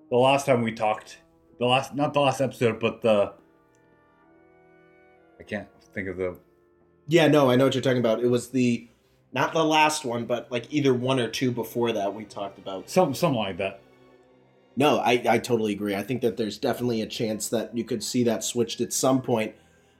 the 0.09 0.17
last 0.17 0.47
time 0.47 0.63
we 0.63 0.71
talked, 0.71 1.19
the 1.59 1.65
last 1.65 1.93
not 1.93 2.13
the 2.13 2.19
last 2.21 2.41
episode, 2.41 2.79
but 2.79 3.01
the 3.01 3.33
I 5.39 5.43
can't 5.43 5.67
think 5.93 6.07
of 6.07 6.17
the 6.17 6.37
yeah, 7.09 7.27
no, 7.27 7.49
I 7.49 7.55
know 7.55 7.65
what 7.65 7.73
you're 7.73 7.81
talking 7.81 7.99
about. 7.99 8.23
It 8.23 8.27
was 8.27 8.49
the 8.49 8.87
not 9.33 9.51
the 9.53 9.65
last 9.65 10.05
one, 10.05 10.25
but 10.25 10.51
like 10.51 10.71
either 10.71 10.93
one 10.93 11.19
or 11.19 11.27
two 11.27 11.51
before 11.51 11.91
that 11.91 12.13
we 12.13 12.23
talked 12.23 12.59
about. 12.59 12.89
some 12.89 13.15
something 13.15 13.37
like 13.37 13.57
that. 13.57 13.81
No, 14.75 14.99
I, 14.99 15.21
I 15.27 15.37
totally 15.39 15.73
agree. 15.73 15.95
I 15.95 16.03
think 16.03 16.21
that 16.21 16.37
there's 16.37 16.57
definitely 16.57 17.01
a 17.01 17.07
chance 17.07 17.49
that 17.49 17.75
you 17.75 17.83
could 17.83 18.03
see 18.03 18.23
that 18.23 18.43
switched 18.43 18.79
at 18.79 18.93
some 18.93 19.21
point. 19.21 19.55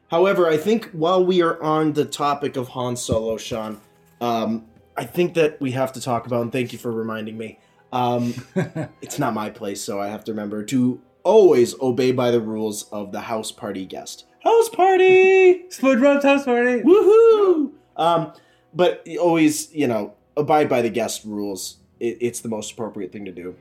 However, 0.10 0.48
I 0.48 0.58
think 0.58 0.90
while 0.92 1.26
we 1.26 1.42
are 1.42 1.62
on 1.62 1.94
the 1.94 2.06
topic 2.06 2.56
of 2.56 2.70
Han 2.70 2.96
Solo, 2.96 3.38
Sean, 3.38 3.82
um, 4.22 4.66
I 4.96 5.04
think 5.04 5.34
that 5.34 5.60
we 5.60 5.72
have 5.72 5.92
to 5.94 6.02
talk 6.02 6.28
about, 6.28 6.44
and 6.44 6.52
thank 6.52 6.72
you 6.72 6.80
for 6.80 6.92
reminding 6.92 7.38
me. 7.38 7.60
Um, 7.92 8.34
it's 9.02 9.18
not 9.18 9.34
my 9.34 9.50
place, 9.50 9.82
so 9.82 10.00
I 10.00 10.08
have 10.08 10.24
to 10.26 10.32
remember 10.32 10.64
to 10.66 11.02
always 11.24 11.80
obey 11.82 12.12
by 12.12 12.32
the 12.32 12.40
rules 12.40 12.84
of 12.84 13.12
the 13.12 13.22
house 13.22 13.52
party 13.52 13.86
guest. 13.86 14.26
House 14.44 14.70
party! 14.70 15.66
SpongeBob's 15.70 16.24
house 16.24 16.46
party. 16.46 16.82
Woohoo! 16.82 17.72
Um, 17.98 18.34
but 18.74 19.06
you 19.06 19.20
always, 19.20 19.74
you 19.74 19.88
know, 19.88 20.14
abide 20.38 20.70
by 20.70 20.82
the 20.82 20.90
guest 20.90 21.26
rules. 21.26 21.78
It, 22.00 22.18
it's 22.22 22.40
the 22.40 22.50
most 22.50 22.72
appropriate 22.72 23.12
thing 23.12 23.26
to 23.26 23.32
do. 23.32 23.56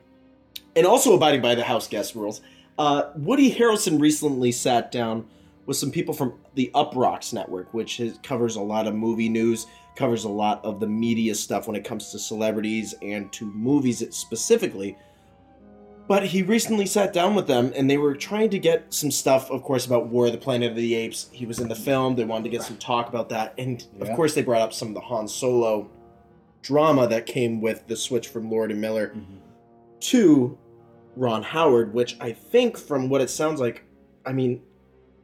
And 0.77 0.87
also 0.87 1.15
abiding 1.15 1.43
by 1.43 1.57
the 1.57 1.65
house 1.65 1.89
guest 1.89 2.15
rules. 2.15 2.41
Uh, 2.79 3.11
Woody 3.17 3.53
Harrelson 3.53 4.01
recently 4.01 4.53
sat 4.53 4.93
down 4.93 5.27
with 5.67 5.77
some 5.77 5.91
people 5.91 6.15
from 6.15 6.35
the 6.55 6.71
Uproxx 6.75 7.33
Network, 7.33 7.75
which 7.75 7.99
is, 7.99 8.19
covers 8.23 8.55
a 8.55 8.61
lot 8.61 8.87
of 8.87 8.95
movie 8.95 9.29
news, 9.29 9.67
covers 9.97 10.25
a 10.25 10.29
lot 10.29 10.65
of 10.65 10.79
the 10.79 10.87
media 10.87 11.35
stuff 11.35 11.67
when 11.67 11.75
it 11.75 11.85
comes 11.85 12.13
to 12.13 12.19
celebrities 12.19 12.95
and 13.03 13.33
to 13.33 13.45
movies 13.47 14.05
specifically. 14.15 14.97
But 16.09 16.25
he 16.25 16.43
recently 16.43 16.87
sat 16.87 17.13
down 17.13 17.35
with 17.35 17.47
them 17.47 17.71
and 17.77 17.89
they 17.89 17.99
were 17.99 18.15
trying 18.15 18.49
to 18.51 18.59
get 18.59 18.93
some 18.95 19.11
stuff, 19.11 19.51
of 19.51 19.63
course, 19.63 19.85
about 19.85 20.07
War 20.07 20.27
of 20.27 20.33
the 20.33 20.39
Planet 20.39 20.71
of 20.71 20.77
the 20.77 20.95
Apes. 20.95 21.29
He 21.33 21.45
was 21.45 21.59
in 21.59 21.69
the 21.69 21.75
film. 21.75 22.17
They 22.17 22.25
wanted 22.25 22.45
to 22.45 22.51
get 22.51 22.63
some 22.63 22.79
talk 22.79 23.11
about 23.11 23.29
that. 23.29 23.53
And 23.59 23.87
of 24.01 24.09
course, 24.17 24.35
they 24.35 24.43
brought 24.43 24.63
up 24.63 24.73
some 24.73 24.89
of 24.89 24.95
the 24.95 25.03
Han 25.03 25.29
Solo 25.29 25.91
drama 26.63 27.07
that 27.09 27.27
came 27.27 27.61
with 27.61 27.87
the 27.87 27.97
switch 27.97 28.29
from 28.29 28.51
Lord 28.51 28.71
and 28.71 28.81
Miller 28.81 29.09
mm-hmm. 29.09 29.37
to 30.01 30.59
Ron 31.15 31.43
Howard, 31.43 31.93
which 31.93 32.17
I 32.21 32.33
think, 32.33 32.79
from 32.79 33.11
what 33.11 33.21
it 33.21 33.29
sounds 33.29 33.61
like, 33.61 33.85
I 34.25 34.33
mean, 34.33 34.63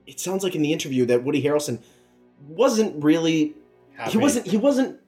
it 0.07 0.21
sounds 0.21 0.45
like 0.45 0.55
in 0.55 0.61
the 0.61 0.73
interview 0.73 1.07
that 1.07 1.25
Woody 1.25 1.43
Harrelson 1.43 1.81
wasn't 2.47 3.03
really. 3.03 3.55
Happy. 3.95 4.13
He 4.13 4.19
wasn't. 4.19 4.47
He 4.47 4.57
wasn't 4.59 5.01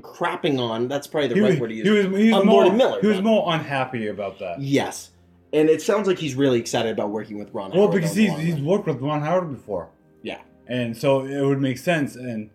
crapping 0.00 0.58
on. 0.58 0.88
That's 0.88 1.06
probably 1.06 1.28
the 1.28 1.34
He, 1.34 1.40
right 1.40 1.50
was- 1.50 1.60
word 1.60 1.68
to 1.68 1.74
use. 1.74 1.86
he 1.86 1.92
was, 1.92 2.18
he 2.20 2.32
was 2.32 2.44
more, 2.44 2.54
Lord 2.54 2.68
and 2.68 2.78
Miller, 2.78 3.00
He 3.00 3.06
was 3.06 3.18
but- 3.18 3.24
more 3.24 3.54
unhappy 3.54 4.08
about 4.08 4.38
that. 4.38 4.60
Yes, 4.60 5.09
and 5.52 5.68
it 5.68 5.82
sounds 5.82 6.06
like 6.06 6.18
he's 6.18 6.34
really 6.34 6.58
excited 6.58 6.92
about 6.92 7.10
working 7.10 7.38
with 7.38 7.52
Ron. 7.52 7.70
Well, 7.70 7.82
Howard 7.82 7.94
because 7.94 8.14
he's 8.14 8.36
he's 8.38 8.60
worked 8.60 8.86
with 8.86 9.00
Ron 9.00 9.20
Howard 9.20 9.50
before. 9.50 9.88
Yeah. 10.22 10.40
And 10.68 10.96
so 10.96 11.24
it 11.24 11.44
would 11.44 11.60
make 11.60 11.78
sense. 11.78 12.14
And 12.16 12.50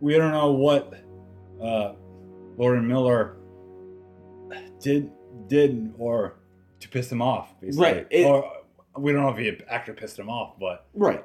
we 0.00 0.14
don't 0.16 0.32
know 0.32 0.52
what 0.52 0.92
uh, 1.62 1.92
and 2.58 2.88
Miller 2.88 3.36
did 4.80 5.10
did 5.48 5.94
or 5.98 6.34
to 6.80 6.88
piss 6.88 7.10
him 7.10 7.22
off, 7.22 7.48
basically. 7.60 7.84
Right, 7.86 8.06
it- 8.10 8.26
or 8.26 8.52
we 8.96 9.12
don't 9.12 9.22
know 9.22 9.30
if 9.30 9.38
he 9.38 9.64
actor 9.68 9.92
pissed 9.92 10.18
him 10.18 10.28
off, 10.28 10.58
but 10.58 10.86
right, 10.94 11.24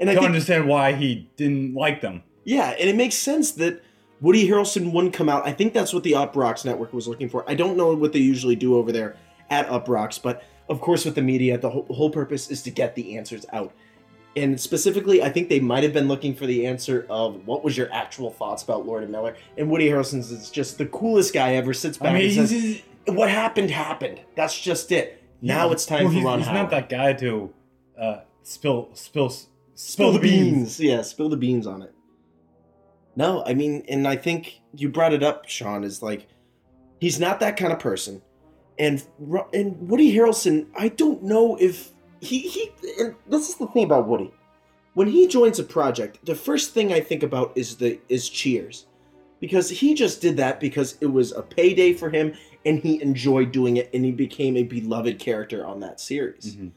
and 0.00 0.08
I 0.10 0.14
to 0.14 0.20
think 0.20 0.26
understand 0.26 0.68
why 0.68 0.92
he 0.92 1.30
didn't 1.36 1.74
like 1.74 2.00
them. 2.00 2.22
Yeah, 2.44 2.70
and 2.78 2.88
it 2.88 2.94
makes 2.96 3.14
sense 3.16 3.52
that 3.52 3.82
Woody 4.20 4.48
Harrelson 4.48 4.92
wouldn't 4.92 5.14
come 5.14 5.28
out. 5.28 5.46
I 5.46 5.52
think 5.52 5.72
that's 5.72 5.92
what 5.92 6.02
the 6.04 6.12
Uproxx 6.12 6.64
network 6.64 6.92
was 6.92 7.08
looking 7.08 7.28
for. 7.28 7.48
I 7.48 7.54
don't 7.54 7.76
know 7.76 7.94
what 7.94 8.12
they 8.12 8.18
usually 8.20 8.56
do 8.56 8.76
over 8.76 8.92
there 8.92 9.16
at 9.50 9.68
Uproxx, 9.68 10.20
but 10.22 10.42
of 10.68 10.80
course, 10.80 11.04
with 11.04 11.14
the 11.14 11.22
media, 11.22 11.58
the 11.58 11.70
whole, 11.70 11.86
whole 11.90 12.10
purpose 12.10 12.50
is 12.50 12.62
to 12.62 12.70
get 12.70 12.94
the 12.94 13.16
answers 13.16 13.46
out. 13.52 13.72
And 14.36 14.60
specifically, 14.60 15.22
I 15.22 15.30
think 15.30 15.48
they 15.48 15.60
might 15.60 15.82
have 15.82 15.94
been 15.94 16.08
looking 16.08 16.34
for 16.34 16.44
the 16.46 16.66
answer 16.66 17.06
of 17.08 17.46
what 17.46 17.64
was 17.64 17.76
your 17.76 17.90
actual 17.92 18.30
thoughts 18.30 18.62
about 18.62 18.84
Lord 18.84 19.02
and 19.02 19.10
Miller. 19.10 19.34
And 19.56 19.70
Woody 19.70 19.88
Harrelson's 19.88 20.30
is 20.30 20.50
just 20.50 20.76
the 20.76 20.86
coolest 20.86 21.32
guy 21.32 21.54
ever. 21.54 21.72
Sits 21.72 21.96
back 21.96 22.14
I 22.14 22.18
mean, 22.18 22.38
and 22.38 22.48
says, 22.48 22.82
"What 23.06 23.30
happened 23.30 23.70
happened. 23.70 24.20
That's 24.34 24.60
just 24.60 24.92
it. 24.92 25.22
Now 25.40 25.70
it's 25.70 25.86
time 25.86 26.04
well, 26.04 26.12
for 26.12 26.16
he's, 26.16 26.24
Ron 26.24 26.38
he's 26.38 26.48
Howard." 26.48 26.62
not 26.62 26.70
that 26.70 26.88
guy 26.90 27.14
to 27.14 27.54
uh, 27.98 28.20
spill 28.42 28.90
spill 28.92 29.30
spill, 29.30 29.48
spill 29.74 30.12
the 30.12 30.18
beans. 30.18 30.78
Yeah, 30.78 31.00
spill 31.00 31.30
the 31.30 31.38
beans 31.38 31.66
on 31.66 31.80
it. 31.80 31.94
No, 33.14 33.42
I 33.46 33.54
mean, 33.54 33.84
and 33.88 34.06
I 34.06 34.16
think 34.16 34.60
you 34.74 34.90
brought 34.90 35.14
it 35.14 35.22
up, 35.22 35.48
Sean. 35.48 35.82
Is 35.82 36.02
like 36.02 36.28
he's 37.00 37.18
not 37.18 37.40
that 37.40 37.56
kind 37.56 37.72
of 37.72 37.78
person, 37.78 38.20
and 38.78 39.04
and 39.52 39.88
Woody 39.88 40.14
Harrelson. 40.14 40.66
I 40.76 40.88
don't 40.88 41.22
know 41.22 41.56
if 41.56 41.92
he 42.20 42.40
he. 42.40 42.70
And 42.98 43.14
this 43.28 43.48
is 43.48 43.56
the 43.56 43.66
thing 43.68 43.84
about 43.84 44.06
Woody. 44.06 44.32
When 44.94 45.08
he 45.08 45.26
joins 45.26 45.58
a 45.58 45.64
project, 45.64 46.24
the 46.24 46.34
first 46.34 46.72
thing 46.72 46.92
I 46.92 47.00
think 47.00 47.22
about 47.22 47.52
is 47.54 47.76
the 47.76 48.00
is 48.08 48.28
Cheers, 48.28 48.86
because 49.40 49.68
he 49.68 49.94
just 49.94 50.20
did 50.20 50.36
that 50.38 50.60
because 50.60 50.96
it 51.00 51.06
was 51.06 51.32
a 51.32 51.42
payday 51.42 51.92
for 51.92 52.10
him, 52.10 52.34
and 52.64 52.78
he 52.78 53.02
enjoyed 53.02 53.52
doing 53.52 53.76
it, 53.76 53.90
and 53.92 54.04
he 54.04 54.12
became 54.12 54.56
a 54.56 54.62
beloved 54.62 55.18
character 55.18 55.66
on 55.66 55.80
that 55.80 56.00
series. 56.00 56.56
Mhm. 56.56 56.70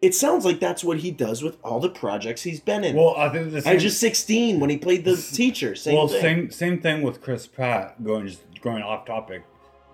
It 0.00 0.14
sounds 0.14 0.44
like 0.44 0.60
that's 0.60 0.84
what 0.84 0.98
he 0.98 1.10
does 1.10 1.42
with 1.42 1.56
all 1.64 1.80
the 1.80 1.88
projects 1.88 2.42
he's 2.42 2.60
been 2.60 2.84
in. 2.84 2.94
Well, 2.94 3.14
I 3.16 3.30
think 3.30 3.52
the 3.52 3.62
same, 3.62 3.78
just 3.78 4.00
16 4.00 4.60
when 4.60 4.68
he 4.68 4.76
played 4.76 5.04
the 5.04 5.16
teacher. 5.16 5.74
Same 5.74 5.96
well, 5.96 6.08
thing. 6.08 6.20
same 6.20 6.50
same 6.50 6.80
thing 6.80 7.00
with 7.00 7.22
Chris 7.22 7.46
Pratt 7.46 8.02
going 8.04 8.26
just 8.26 8.42
going 8.60 8.82
off 8.82 9.06
topic 9.06 9.44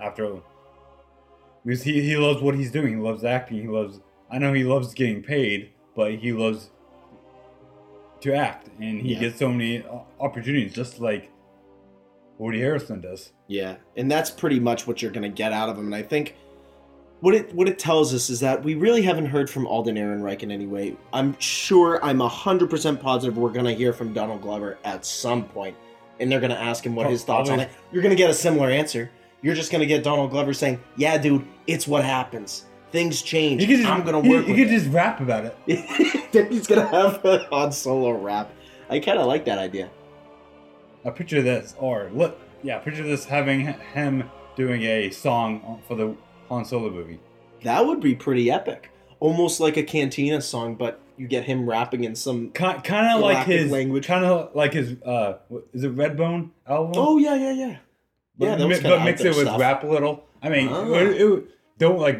after 0.02 0.38
because 1.64 1.82
he, 1.82 2.00
he 2.02 2.16
loves 2.16 2.40
what 2.42 2.54
he's 2.54 2.70
doing. 2.70 2.94
He 2.96 3.00
loves 3.00 3.24
acting. 3.24 3.60
He 3.60 3.68
loves. 3.68 4.00
I 4.30 4.38
know 4.38 4.52
he 4.52 4.64
loves 4.64 4.94
getting 4.94 5.22
paid, 5.22 5.70
but 5.96 6.14
he 6.14 6.32
loves 6.32 6.70
to 8.20 8.34
act, 8.34 8.68
and 8.80 9.00
he 9.00 9.14
Yeah. 9.14 9.20
gets 9.20 9.38
so 9.38 9.48
many 9.48 9.82
opportunities, 10.20 10.74
just 10.74 11.00
like 11.00 11.30
Woody 12.38 12.60
Harrelson 12.60 13.00
does. 13.02 13.32
Yeah, 13.48 13.76
and 13.96 14.10
that's 14.10 14.30
pretty 14.30 14.60
much 14.60 14.86
what 14.86 15.00
you're 15.02 15.10
going 15.10 15.22
to 15.22 15.28
get 15.34 15.52
out 15.52 15.68
of 15.68 15.78
him. 15.78 15.86
And 15.86 15.94
I 15.94 16.02
think 16.02 16.36
what 17.20 17.34
it 17.34 17.54
what 17.54 17.68
it 17.68 17.78
tells 17.78 18.14
us 18.14 18.30
is 18.30 18.40
that 18.40 18.62
we 18.62 18.74
really 18.74 19.02
haven't 19.02 19.26
heard 19.26 19.48
from 19.50 19.66
Alden 19.66 19.96
Ehrenreich 19.96 20.42
in 20.42 20.50
any 20.50 20.66
way. 20.66 20.96
I'm 21.12 21.38
sure, 21.38 22.02
I'm 22.04 22.18
100% 22.18 23.00
positive 23.00 23.36
we're 23.36 23.50
going 23.50 23.66
to 23.66 23.74
hear 23.74 23.92
from 23.92 24.12
Donald 24.12 24.42
Glover 24.42 24.78
at 24.84 25.04
some 25.04 25.44
point 25.44 25.76
and 26.18 26.30
they're 26.30 26.40
gonna 26.40 26.52
ask 26.54 26.84
him 26.84 26.94
what 26.94 27.08
his 27.08 27.24
thoughts 27.24 27.48
on 27.48 27.60
it. 27.60 27.70
You're 27.90 28.02
gonna 28.02 28.14
get 28.14 28.28
a 28.28 28.34
similar 28.34 28.68
answer. 28.68 29.10
You're 29.42 29.54
just 29.54 29.72
gonna 29.72 29.86
get 29.86 30.04
Donald 30.04 30.30
Glover 30.30 30.52
saying, 30.52 30.80
"Yeah, 30.96 31.16
dude, 31.18 31.46
it's 31.66 31.88
what 31.88 32.04
happens. 32.04 32.66
Things 32.92 33.22
change. 33.22 33.62
You 33.62 33.76
just, 33.76 33.88
I'm 33.88 34.04
gonna 34.04 34.18
work 34.18 34.46
You, 34.46 34.54
with 34.54 34.56
could 34.56 34.68
just 34.68 34.88
rap 34.88 35.20
about 35.20 35.44
it. 35.44 35.56
Then 36.32 36.50
he's 36.50 36.66
gonna 36.66 36.86
have 36.86 37.24
a 37.24 37.46
Han 37.50 37.72
Solo 37.72 38.12
rap. 38.12 38.50
I 38.88 38.98
kind 38.98 39.18
of 39.18 39.26
like 39.26 39.44
that 39.46 39.58
idea. 39.58 39.90
I 41.04 41.10
picture 41.10 41.40
this, 41.40 41.74
or 41.78 42.10
look, 42.12 42.38
yeah, 42.62 42.78
picture 42.78 43.02
this 43.02 43.24
having 43.24 43.60
him 43.94 44.28
doing 44.56 44.82
a 44.82 45.10
song 45.10 45.80
for 45.86 45.94
the 45.94 46.14
Han 46.48 46.64
Solo 46.64 46.90
movie. 46.90 47.20
That 47.62 47.86
would 47.86 48.00
be 48.00 48.14
pretty 48.14 48.50
epic. 48.50 48.90
Almost 49.20 49.60
like 49.60 49.76
a 49.76 49.82
Cantina 49.82 50.40
song, 50.40 50.74
but 50.74 51.00
you 51.16 51.28
get 51.28 51.44
him 51.44 51.68
rapping 51.68 52.04
in 52.04 52.14
some. 52.14 52.50
Kind, 52.50 52.86
of 52.86 53.20
like 53.20 53.46
his 53.46 53.70
language. 53.70 54.06
kind 54.06 54.24
of 54.24 54.54
like 54.54 54.72
his. 54.72 55.00
uh 55.02 55.38
Is 55.72 55.84
it 55.84 55.94
Redbone 55.94 56.50
album? 56.66 56.92
Oh 56.96 57.18
yeah, 57.18 57.34
yeah, 57.34 57.52
yeah. 57.52 57.76
But, 58.40 58.44
yeah, 58.46 58.56
that 58.56 58.66
was 58.66 58.82
mi- 58.82 58.88
but 58.88 59.04
mix 59.04 59.20
it 59.20 59.28
with 59.36 59.46
stuff. 59.46 59.60
rap 59.60 59.84
a 59.84 59.86
little. 59.86 60.24
I 60.42 60.48
mean, 60.48 60.68
Ah. 60.70 60.84
it, 60.88 61.20
it- 61.20 61.44
don't 61.78 61.98
like 62.00 62.18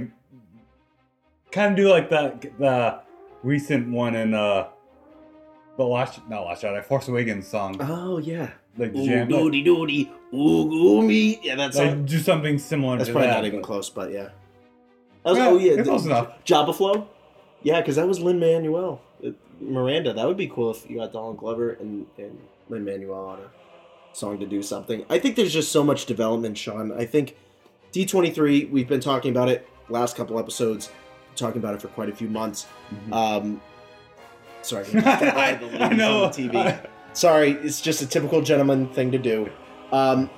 kind 1.51 1.73
of 1.73 1.77
do 1.77 1.89
like 1.91 2.09
the 2.11 2.51
the 2.59 3.01
recent 3.43 3.89
one 3.91 4.15
in 4.15 4.33
uh 4.35 4.69
the 5.77 5.85
last 5.85 6.21
not 6.29 6.45
last 6.47 6.63
Jedi 6.63 6.85
Force 6.85 7.09
Awakens 7.09 7.47
song, 7.49 7.77
Oh 7.81 8.19
yeah. 8.19 8.51
like 8.79 8.95
Ooh 8.95 9.05
jam. 9.07 9.29
Doody 9.29 9.63
doody, 9.63 10.11
ooh 10.33 10.67
goomy. 10.69 11.41
Yeah, 11.43 11.57
that's 11.57 11.77
like, 11.77 12.05
do 12.07 12.19
something 12.19 12.59
similar. 12.59 12.97
that's 12.99 13.09
to 13.09 13.13
probably 13.13 13.29
that, 13.29 13.35
not 13.37 13.45
even 13.47 13.63
close, 13.63 13.89
but 13.91 14.13
yeah. 14.13 14.29
That 15.25 15.31
was, 15.31 15.39
Yeah, 15.39 15.49
oh 15.49 15.59
yeah, 15.59 15.73
it's 15.73 15.89
close 15.89 16.05
enough. 16.07 16.45
Jabba 16.45 16.75
Flow. 16.75 17.09
Yeah, 17.63 17.81
because 17.81 17.97
that 17.97 18.07
was 18.09 18.21
Lin 18.21 18.39
Manuel, 18.41 19.03
Miranda. 19.61 20.15
That 20.15 20.27
would 20.27 20.39
be 20.39 20.47
cool 20.47 20.71
if 20.71 20.89
you 20.89 20.97
got 20.97 21.13
Donald 21.13 21.37
Glover 21.37 21.73
and 21.73 22.07
and 22.17 22.39
Lin 22.71 22.85
Manuel 22.85 23.19
on 23.27 23.39
a 23.41 23.51
song 24.13 24.39
to 24.39 24.47
do 24.47 24.63
something. 24.63 25.05
I 25.09 25.19
think 25.19 25.37
there's 25.37 25.53
just 25.53 25.73
so 25.73 25.83
much 25.85 26.07
development, 26.07 26.59
Sean. 26.59 26.93
I 26.93 27.07
think 27.07 27.37
D23. 27.93 28.71
We've 28.71 28.89
been 28.89 29.01
talking 29.01 29.31
about 29.31 29.49
it 29.49 29.69
last 29.89 30.17
couple 30.17 30.39
episodes, 30.39 30.91
talking 31.37 31.61
about 31.61 31.75
it 31.75 31.83
for 31.83 31.89
quite 31.89 32.09
a 32.09 32.15
few 32.15 32.29
months. 32.29 32.67
Um, 33.13 33.61
sorry, 34.63 34.85
I'm 34.87 34.93
just 34.93 35.05
getting 35.21 35.35
by 35.35 35.55
the 35.55 35.85
I 35.85 35.93
know. 35.93 36.25
on 36.25 36.33
the 36.33 36.49
TV. 36.49 36.87
Sorry, 37.13 37.53
it's 37.53 37.81
just 37.81 38.03
a 38.03 38.07
typical 38.07 38.41
gentleman 38.41 38.89
thing 38.89 39.11
to 39.13 39.19
do. 39.19 39.51
Um, 39.93 40.31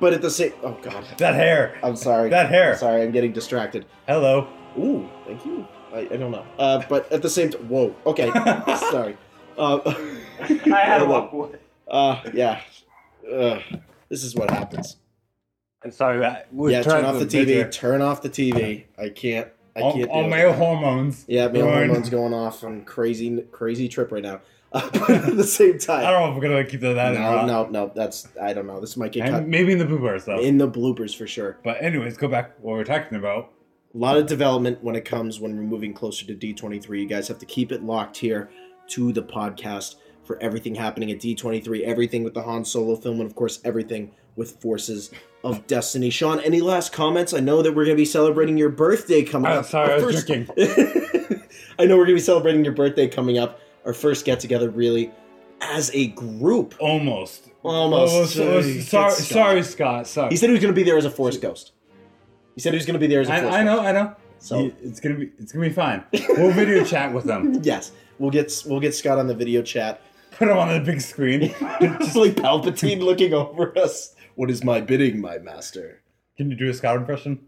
but 0.00 0.12
at 0.12 0.22
the 0.22 0.30
same, 0.30 0.52
oh 0.62 0.76
god, 0.82 1.04
that 1.18 1.34
hair. 1.34 1.78
I'm 1.82 1.96
sorry. 1.96 2.30
That 2.30 2.48
hair. 2.48 2.76
Sorry, 2.76 3.02
I'm 3.02 3.10
getting 3.10 3.32
distracted. 3.32 3.86
Hello. 4.06 4.48
Ooh, 4.78 5.08
thank 5.26 5.44
you. 5.44 5.66
I, 5.92 6.00
I 6.00 6.16
don't 6.16 6.30
know. 6.32 6.44
Uh, 6.58 6.82
but 6.88 7.10
at 7.12 7.22
the 7.22 7.30
same 7.30 7.50
time, 7.50 7.68
whoa. 7.68 7.94
Okay, 8.06 8.30
sorry. 8.90 9.16
Uh, 9.58 9.78
I 10.40 10.80
had 10.84 10.98
to 10.98 11.04
walk 11.06 11.32
away. 11.32 11.50
Uh, 11.88 12.20
yeah. 12.32 12.60
Uh, 13.30 13.60
this 14.08 14.22
is 14.24 14.34
what 14.34 14.50
happens. 14.50 14.96
I'm 15.84 15.90
sorry. 15.90 16.24
I, 16.24 16.44
we're 16.50 16.70
yeah, 16.70 16.82
turn 16.82 17.04
off 17.04 17.18
the 17.18 17.26
TV. 17.26 17.46
picture. 17.46 17.70
Turn 17.70 18.00
off 18.02 18.22
the 18.22 18.30
TV. 18.30 18.84
I 18.98 19.10
can't. 19.10 19.48
I 19.76 19.80
All, 19.80 19.92
can't. 19.92 20.08
all 20.08 20.22
deal 20.22 20.30
male 20.30 20.52
hormones. 20.52 21.24
Yeah, 21.28 21.48
male 21.48 21.64
going. 21.66 21.88
hormones 21.88 22.10
going 22.10 22.32
off 22.32 22.62
on 22.64 22.84
crazy, 22.84 23.42
crazy 23.50 23.88
trip 23.88 24.12
right 24.12 24.22
now. 24.22 24.40
Uh, 24.72 24.88
but 24.92 25.10
at 25.10 25.36
the 25.36 25.44
same 25.44 25.78
time, 25.78 26.06
I 26.06 26.10
don't 26.10 26.22
know 26.22 26.28
if 26.30 26.36
we're 26.36 26.48
gonna 26.48 26.64
keep 26.64 26.80
that. 26.80 26.94
that 26.94 27.14
in 27.14 27.22
or 27.22 27.46
no, 27.46 27.46
no, 27.46 27.68
no. 27.70 27.92
That's 27.94 28.28
I 28.40 28.52
don't 28.52 28.66
know. 28.66 28.80
This 28.80 28.96
might 28.96 29.12
get 29.12 29.28
cut 29.28 29.46
maybe 29.46 29.72
in 29.72 29.78
the 29.78 29.84
bloopers 29.84 30.24
though. 30.24 30.40
in 30.40 30.58
the 30.58 30.68
bloopers 30.68 31.14
for 31.16 31.26
sure. 31.26 31.58
but 31.62 31.82
anyways, 31.82 32.16
go 32.16 32.28
back 32.28 32.52
what 32.60 32.72
we're 32.72 32.84
talking 32.84 33.18
about. 33.18 33.52
A 33.94 33.98
lot 33.98 34.16
of 34.16 34.26
development 34.26 34.82
when 34.82 34.96
it 34.96 35.04
comes 35.04 35.38
when 35.38 35.56
we're 35.56 35.62
moving 35.62 35.92
closer 35.92 36.26
to 36.26 36.34
D23. 36.34 37.00
You 37.00 37.06
guys 37.06 37.28
have 37.28 37.38
to 37.38 37.46
keep 37.46 37.70
it 37.70 37.82
locked 37.84 38.16
here 38.16 38.50
to 38.88 39.12
the 39.12 39.22
podcast 39.22 39.96
for 40.24 40.40
everything 40.42 40.74
happening 40.74 41.10
at 41.10 41.18
D23, 41.18 41.82
everything 41.82 42.24
with 42.24 42.34
the 42.34 42.42
Han 42.42 42.64
Solo 42.64 42.96
film, 42.96 43.20
and 43.20 43.28
of 43.28 43.34
course, 43.36 43.60
everything 43.64 44.10
with 44.36 44.52
Forces 44.60 45.10
of 45.44 45.66
Destiny. 45.66 46.10
Sean, 46.10 46.40
any 46.40 46.60
last 46.60 46.92
comments? 46.92 47.32
I 47.34 47.40
know 47.40 47.62
that 47.62 47.70
we're 47.72 47.84
going 47.84 47.96
to 47.96 48.00
be 48.00 48.04
celebrating 48.06 48.56
your 48.58 48.70
birthday 48.70 49.22
coming 49.22 49.52
Oh, 49.52 49.56
up. 49.60 49.66
sorry, 49.66 49.92
Our 49.92 50.00
I 50.00 50.04
was 50.04 50.14
first- 50.16 50.26
drinking. 50.26 50.54
I 51.78 51.84
know 51.86 51.96
we're 51.96 52.04
going 52.06 52.08
to 52.08 52.14
be 52.14 52.20
celebrating 52.20 52.64
your 52.64 52.74
birthday 52.74 53.06
coming 53.08 53.38
up. 53.38 53.60
Our 53.84 53.92
first 53.92 54.24
get 54.24 54.40
together, 54.40 54.70
really, 54.70 55.12
as 55.60 55.90
a 55.94 56.06
group. 56.08 56.74
Almost. 56.80 57.50
Almost. 57.62 58.14
Oh, 58.14 58.24
Sorry, 58.26 58.48
oh, 58.48 58.60
sorry, 58.62 58.80
Scott. 58.80 59.12
sorry, 59.12 59.62
Scott. 59.62 60.06
Sorry. 60.06 60.30
He 60.30 60.36
said 60.36 60.48
he 60.48 60.52
was 60.52 60.62
going 60.62 60.74
to 60.74 60.78
be 60.78 60.84
there 60.84 60.96
as 60.98 61.04
a 61.04 61.10
Force 61.10 61.36
Ghost. 61.36 61.72
He 62.54 62.60
said 62.60 62.72
he 62.72 62.76
was 62.78 62.86
going 62.86 62.94
to 62.94 63.00
be 63.00 63.06
there 63.06 63.20
as 63.20 63.28
a 63.28 63.38
Force 63.40 63.54
I, 63.54 63.60
I 63.60 63.62
know, 63.62 63.76
Ghost. 63.76 63.86
I 63.88 63.92
know. 63.92 64.16
So- 64.38 64.58
He- 64.58 64.74
it's 64.82 65.00
gonna 65.00 65.14
be, 65.16 65.30
it's 65.38 65.52
gonna 65.52 65.66
be 65.68 65.72
fine. 65.72 66.04
We'll 66.30 66.52
video 66.52 66.84
chat 66.84 67.12
with 67.14 67.24
them. 67.24 67.60
Yes, 67.62 67.92
we'll 68.18 68.30
get 68.30 68.52
we'll 68.66 68.80
get 68.80 68.94
Scott 68.94 69.18
on 69.18 69.26
the 69.26 69.34
video 69.34 69.62
chat. 69.62 70.02
Put 70.36 70.46
them 70.46 70.58
on 70.58 70.68
the 70.68 70.80
big 70.80 71.00
screen. 71.00 71.40
Just 71.80 72.16
like 72.16 72.34
Palpatine 72.34 73.00
looking 73.00 73.32
over 73.32 73.76
us. 73.78 74.14
What 74.34 74.50
is 74.50 74.64
my 74.64 74.80
bidding, 74.80 75.20
my 75.20 75.38
master? 75.38 76.02
Can 76.36 76.50
you 76.50 76.56
do 76.56 76.68
a 76.68 76.74
Scott 76.74 76.96
impression? 76.96 77.46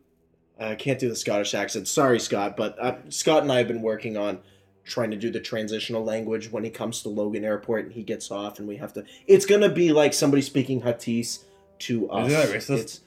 I 0.59 0.75
can't 0.75 0.99
do 0.99 1.09
the 1.09 1.17
Scottish 1.17 1.55
accent. 1.55 1.89
Sorry, 1.89 2.19
Scott, 2.21 2.57
but 2.57 2.79
uh, 2.79 2.97
Scott 3.09 3.43
and 3.43 3.53
I 3.53 3.59
have 3.59 3.69
been 3.69 3.83
working 3.83 4.17
on 4.17 4.39
trying 4.85 5.11
to 5.11 5.17
do 5.17 5.31
the 5.31 5.41
transitional 5.41 6.05
language 6.05 6.51
when 6.51 6.65
he 6.65 6.71
comes 6.71 7.03
to 7.03 7.09
Logan 7.09 7.45
Airport 7.45 7.87
and 7.87 7.93
he 7.93 8.03
gets 8.03 8.31
off, 8.31 8.59
and 8.59 8.69
we 8.69 8.77
have 8.77 8.93
to. 8.95 9.05
It's 9.27 9.45
gonna 9.45 9.69
be 9.69 9.93
like 9.93 10.15
somebody 10.15 10.43
speaking 10.43 10.81
Huttese 10.81 11.45
to 11.81 12.09
us. 12.11 12.31
Is 12.31 12.37
that 12.37 12.57
racist? 12.57 12.79
It's, 12.79 13.01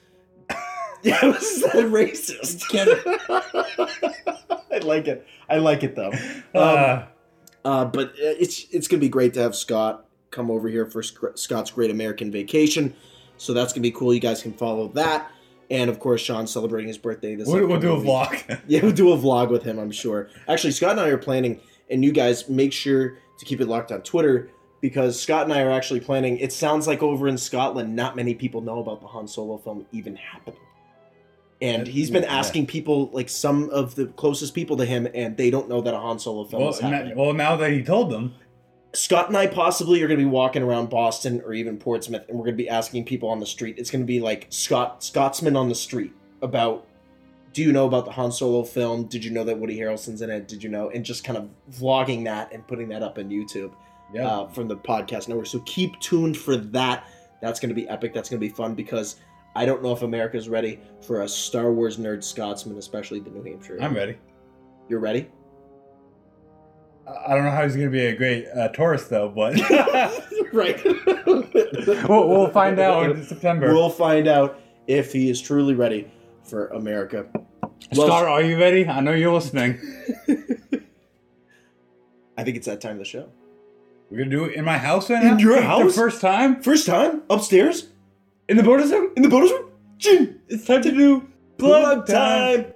yeah, 1.02 1.24
was 1.24 1.62
that 1.62 1.86
racist? 1.86 2.64
I 4.70 4.78
like 4.78 5.08
it. 5.08 5.26
I 5.48 5.56
like 5.56 5.82
it 5.82 5.96
though. 5.96 6.12
Uh, 6.54 7.06
Uh, 7.64 7.84
but 7.84 8.08
uh, 8.10 8.12
it's 8.38 8.66
it's 8.70 8.88
gonna 8.88 9.00
be 9.00 9.08
great 9.08 9.34
to 9.34 9.40
have 9.40 9.54
Scott 9.54 10.06
come 10.30 10.50
over 10.50 10.68
here 10.68 10.86
for 10.86 11.02
Scott's 11.02 11.70
Great 11.70 11.90
American 11.90 12.30
Vacation. 12.30 12.94
So 13.36 13.52
that's 13.52 13.72
gonna 13.72 13.82
be 13.82 13.90
cool. 13.90 14.12
You 14.14 14.20
guys 14.20 14.42
can 14.42 14.52
follow 14.52 14.88
that, 14.88 15.30
and 15.70 15.90
of 15.90 15.98
course, 15.98 16.20
Sean's 16.20 16.50
celebrating 16.52 16.88
his 16.88 16.98
birthday 16.98 17.34
this. 17.34 17.48
we'll, 17.48 17.66
we'll 17.66 17.80
do 17.80 17.92
a 17.92 17.96
week. 17.98 18.06
vlog. 18.06 18.60
Yeah, 18.66 18.82
we'll 18.82 18.92
do 18.92 19.12
a 19.12 19.16
vlog 19.18 19.50
with 19.50 19.62
him. 19.62 19.78
I'm 19.78 19.90
sure. 19.90 20.28
Actually, 20.48 20.72
Scott 20.72 20.92
and 20.92 21.00
I 21.00 21.08
are 21.08 21.18
planning, 21.18 21.60
and 21.90 22.04
you 22.04 22.12
guys 22.12 22.48
make 22.48 22.72
sure 22.72 23.18
to 23.38 23.44
keep 23.44 23.60
it 23.60 23.66
locked 23.68 23.92
on 23.92 24.02
Twitter 24.02 24.50
because 24.80 25.20
Scott 25.20 25.44
and 25.44 25.52
I 25.52 25.62
are 25.62 25.70
actually 25.70 26.00
planning. 26.00 26.38
It 26.38 26.52
sounds 26.52 26.86
like 26.86 27.02
over 27.02 27.28
in 27.28 27.36
Scotland, 27.38 27.94
not 27.94 28.16
many 28.16 28.34
people 28.34 28.60
know 28.60 28.78
about 28.80 29.00
the 29.00 29.06
Han 29.08 29.28
Solo 29.28 29.58
film 29.58 29.86
even 29.92 30.16
happening. 30.16 30.60
And 31.62 31.86
he's 31.86 32.10
been 32.10 32.24
asking 32.24 32.66
people, 32.66 33.10
like 33.12 33.28
some 33.28 33.68
of 33.70 33.94
the 33.94 34.06
closest 34.06 34.54
people 34.54 34.78
to 34.78 34.84
him, 34.86 35.06
and 35.14 35.36
they 35.36 35.50
don't 35.50 35.68
know 35.68 35.82
that 35.82 35.92
a 35.92 35.98
Han 35.98 36.18
Solo 36.18 36.44
film 36.44 36.62
well, 36.62 36.72
is 36.72 36.80
happening. 36.80 37.14
na- 37.14 37.22
well, 37.22 37.34
now 37.34 37.56
that 37.56 37.70
he 37.70 37.82
told 37.82 38.10
them, 38.10 38.34
Scott 38.92 39.28
and 39.28 39.36
I 39.36 39.46
possibly 39.46 40.02
are 40.02 40.08
going 40.08 40.18
to 40.18 40.24
be 40.24 40.30
walking 40.30 40.62
around 40.62 40.90
Boston 40.90 41.42
or 41.44 41.52
even 41.52 41.76
Portsmouth, 41.76 42.24
and 42.28 42.38
we're 42.38 42.44
going 42.44 42.56
to 42.56 42.62
be 42.62 42.68
asking 42.68 43.04
people 43.04 43.28
on 43.28 43.40
the 43.40 43.46
street. 43.46 43.76
It's 43.78 43.90
going 43.90 44.00
to 44.00 44.06
be 44.06 44.20
like 44.20 44.46
Scott 44.50 45.04
Scotsman 45.04 45.54
on 45.54 45.68
the 45.68 45.74
street 45.74 46.12
about, 46.42 46.86
do 47.52 47.62
you 47.62 47.72
know 47.72 47.86
about 47.86 48.04
the 48.06 48.12
Han 48.12 48.32
Solo 48.32 48.64
film? 48.64 49.04
Did 49.04 49.24
you 49.24 49.30
know 49.30 49.44
that 49.44 49.58
Woody 49.58 49.78
Harrelson's 49.78 50.22
in 50.22 50.30
it? 50.30 50.48
Did 50.48 50.62
you 50.62 50.70
know? 50.70 50.90
And 50.90 51.04
just 51.04 51.24
kind 51.24 51.36
of 51.36 51.50
vlogging 51.72 52.24
that 52.24 52.52
and 52.52 52.66
putting 52.66 52.88
that 52.88 53.02
up 53.02 53.18
on 53.18 53.28
YouTube 53.28 53.72
yeah, 54.12 54.26
uh, 54.26 54.48
from 54.48 54.66
the 54.66 54.76
podcast 54.76 55.28
network. 55.28 55.46
So 55.46 55.60
keep 55.60 56.00
tuned 56.00 56.36
for 56.36 56.56
that. 56.56 57.06
That's 57.40 57.60
going 57.60 57.68
to 57.68 57.74
be 57.74 57.88
epic. 57.88 58.12
That's 58.12 58.28
going 58.28 58.40
to 58.40 58.46
be 58.46 58.52
fun 58.52 58.74
because 58.74 59.16
I 59.56 59.64
don't 59.66 59.82
know 59.82 59.92
if 59.92 60.02
America's 60.02 60.48
ready 60.48 60.80
for 61.04 61.22
a 61.22 61.28
Star 61.28 61.72
Wars 61.72 61.96
nerd 61.96 62.22
Scotsman, 62.22 62.78
especially 62.78 63.20
the 63.20 63.30
New 63.30 63.42
Hampshire. 63.42 63.78
I'm 63.80 63.94
ready. 63.94 64.16
You're 64.88 65.00
ready? 65.00 65.28
I 67.08 67.32
I 67.32 67.34
don't 67.34 67.44
know 67.44 67.50
how 67.50 67.64
he's 67.64 67.74
gonna 67.76 67.90
be 67.90 68.06
a 68.06 68.14
great 68.16 68.46
uh, 68.48 68.68
tourist 68.68 69.10
though, 69.10 69.28
but 69.28 69.54
right. 70.52 70.80
we'll, 71.26 72.28
we'll 72.28 72.50
find 72.50 72.78
out 72.78 73.10
in 73.10 73.24
September. 73.26 73.72
We'll 73.74 73.90
find 73.90 74.28
out 74.28 74.60
if 74.86 75.12
he 75.12 75.28
is 75.30 75.40
truly 75.40 75.74
ready 75.74 76.10
for 76.44 76.68
America. 76.68 77.26
Well, 77.96 78.06
Scott, 78.06 78.24
are 78.26 78.42
you 78.42 78.56
ready? 78.58 78.86
I 78.86 79.00
know 79.00 79.12
you're 79.12 79.32
listening. 79.32 79.80
I 82.36 82.44
think 82.44 82.56
it's 82.56 82.66
that 82.66 82.80
time 82.80 82.92
of 82.92 82.98
the 82.98 83.04
show. 83.04 83.28
We're 84.10 84.18
gonna 84.18 84.30
do 84.30 84.44
it 84.44 84.54
in 84.54 84.64
my 84.64 84.78
house 84.78 85.10
right 85.10 85.22
In 85.22 85.36
now. 85.36 85.38
your 85.38 85.56
The 85.56 85.62
house? 85.62 85.94
first 85.94 86.20
time 86.20 86.62
First 86.62 86.86
time 86.86 87.22
upstairs 87.30 87.88
in 88.50 88.56
the 88.56 88.62
bonus 88.64 88.90
room. 88.90 89.12
in 89.16 89.22
the 89.22 89.28
bonus 89.28 89.52
room. 89.52 89.70
Jim, 89.96 90.40
It's 90.48 90.66
time 90.66 90.82
to 90.82 90.90
do 90.90 91.28
plug 91.56 92.04
time. 92.06 92.66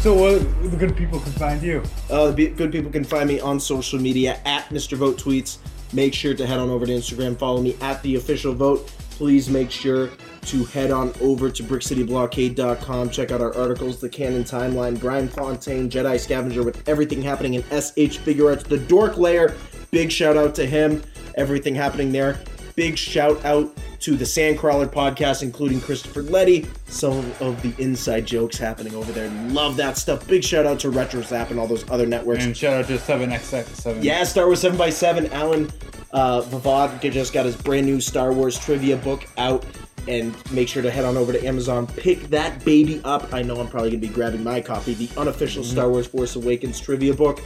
So, 0.00 0.24
uh, 0.24 0.38
the 0.62 0.76
good 0.78 0.96
people 0.96 1.20
can 1.20 1.32
find 1.32 1.62
you. 1.62 1.82
Uh, 2.08 2.30
the 2.30 2.48
good 2.48 2.72
people 2.72 2.90
can 2.90 3.04
find 3.04 3.28
me 3.28 3.38
on 3.40 3.60
social 3.60 3.98
media 3.98 4.40
at 4.46 4.70
Mr. 4.70 4.96
Vote 4.96 5.18
Tweets. 5.18 5.58
Make 5.92 6.14
sure 6.14 6.32
to 6.32 6.46
head 6.46 6.58
on 6.58 6.70
over 6.70 6.86
to 6.86 6.92
Instagram, 6.92 7.36
follow 7.36 7.60
me 7.60 7.76
at 7.82 8.02
the 8.02 8.16
official 8.16 8.54
vote. 8.54 8.86
Please 9.10 9.50
make 9.50 9.70
sure 9.70 10.08
to 10.46 10.64
head 10.64 10.90
on 10.90 11.12
over 11.20 11.50
to 11.50 11.62
brickcityblockade.com. 11.62 13.10
Check 13.10 13.30
out 13.30 13.42
our 13.42 13.54
articles, 13.54 14.00
the 14.00 14.08
canon 14.08 14.44
timeline, 14.44 14.98
Brian 14.98 15.28
Fontaine, 15.28 15.90
Jedi 15.90 16.18
Scavenger, 16.18 16.62
with 16.62 16.88
everything 16.88 17.20
happening 17.20 17.54
in 17.54 17.62
SH 17.64 18.16
Figuarts, 18.20 18.62
the 18.62 18.78
Dork 18.78 19.18
Layer. 19.18 19.54
Big 19.90 20.10
shout 20.10 20.36
out 20.36 20.54
to 20.56 20.66
him. 20.66 21.02
Everything 21.36 21.74
happening 21.74 22.12
there. 22.12 22.38
big 22.76 22.96
shout 22.96 23.44
out 23.44 23.76
to 24.00 24.16
the 24.16 24.24
Sandcrawler 24.24 24.86
podcast, 24.86 25.42
including 25.42 25.80
Christopher 25.80 26.22
Letty. 26.22 26.66
Some 26.86 27.32
of 27.40 27.60
the 27.62 27.74
inside 27.82 28.24
jokes 28.24 28.56
happening 28.56 28.94
over 28.94 29.12
there. 29.12 29.28
Love 29.48 29.76
that 29.76 29.98
stuff. 29.98 30.26
Big 30.26 30.42
shout 30.42 30.64
out 30.64 30.80
to 30.80 30.90
Retro 30.90 31.20
Zap 31.20 31.50
and 31.50 31.60
all 31.60 31.66
those 31.66 31.88
other 31.90 32.06
networks. 32.06 32.44
And 32.44 32.56
shout 32.56 32.72
out 32.72 32.86
to 32.86 32.96
7XX7. 32.96 34.02
Yeah, 34.02 34.24
Star 34.24 34.46
Wars 34.46 34.62
7x7. 34.62 35.30
Alan 35.32 35.70
uh, 36.12 36.40
Vavad 36.42 37.00
just 37.12 37.32
got 37.32 37.44
his 37.44 37.56
brand 37.56 37.86
new 37.86 38.00
Star 38.00 38.32
Wars 38.32 38.58
trivia 38.58 38.96
book 38.96 39.26
out. 39.36 39.64
And 40.08 40.34
make 40.52 40.68
sure 40.68 40.82
to 40.82 40.90
head 40.90 41.04
on 41.04 41.16
over 41.16 41.32
to 41.32 41.46
Amazon. 41.46 41.86
Pick 41.86 42.28
that 42.28 42.64
baby 42.64 43.00
up. 43.04 43.32
I 43.32 43.42
know 43.42 43.56
I'm 43.60 43.68
probably 43.68 43.90
going 43.90 44.00
to 44.00 44.08
be 44.08 44.12
grabbing 44.12 44.42
my 44.42 44.60
copy, 44.60 44.94
the 44.94 45.08
unofficial 45.16 45.62
mm-hmm. 45.62 45.72
Star 45.72 45.90
Wars 45.90 46.06
Force 46.06 46.36
Awakens 46.36 46.80
trivia 46.80 47.14
book. 47.14 47.40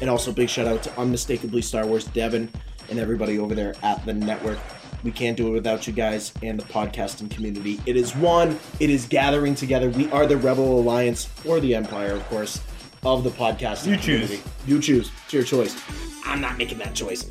And 0.00 0.08
also, 0.08 0.32
big 0.32 0.48
shout 0.48 0.66
out 0.66 0.82
to 0.84 1.00
Unmistakably 1.00 1.62
Star 1.62 1.86
Wars 1.86 2.04
Devin 2.06 2.50
and 2.88 2.98
everybody 2.98 3.38
over 3.38 3.54
there 3.54 3.74
at 3.82 4.04
the 4.06 4.14
network. 4.14 4.58
We 5.04 5.12
can't 5.12 5.36
do 5.36 5.48
it 5.48 5.50
without 5.50 5.86
you 5.86 5.92
guys 5.92 6.32
and 6.42 6.58
the 6.58 6.64
podcasting 6.64 7.30
community. 7.30 7.80
It 7.86 7.96
is 7.96 8.16
one, 8.16 8.58
it 8.80 8.90
is 8.90 9.06
gathering 9.06 9.54
together. 9.54 9.90
We 9.90 10.10
are 10.10 10.26
the 10.26 10.36
Rebel 10.36 10.80
Alliance, 10.80 11.28
or 11.44 11.60
the 11.60 11.74
Empire, 11.74 12.12
of 12.12 12.24
course, 12.28 12.60
of 13.04 13.22
the 13.22 13.30
podcasting 13.30 13.92
You 13.92 13.96
choose. 13.96 14.42
You 14.66 14.80
choose. 14.80 15.10
It's 15.24 15.32
your 15.32 15.44
choice. 15.44 15.80
I'm 16.24 16.40
not 16.40 16.58
making 16.58 16.78
that 16.78 16.94
choice. 16.94 17.28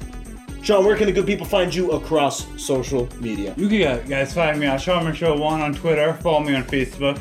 Sean, 0.67 0.83
where 0.83 0.97
can 0.97 1.05
the 1.05 1.13
good 1.13 1.25
people 1.25 1.45
find 1.45 1.73
you 1.73 1.91
across 1.91 2.45
social 2.61 3.07
media? 3.21 3.53
You 3.55 3.69
can 3.69 4.05
guys 4.05 4.33
find 4.33 4.59
me 4.59 4.65
on 4.67 4.77
Show 4.77 4.99
1 4.99 5.61
on 5.61 5.73
Twitter. 5.73 6.13
Follow 6.15 6.41
me 6.41 6.55
on 6.55 6.63
Facebook. 6.63 7.17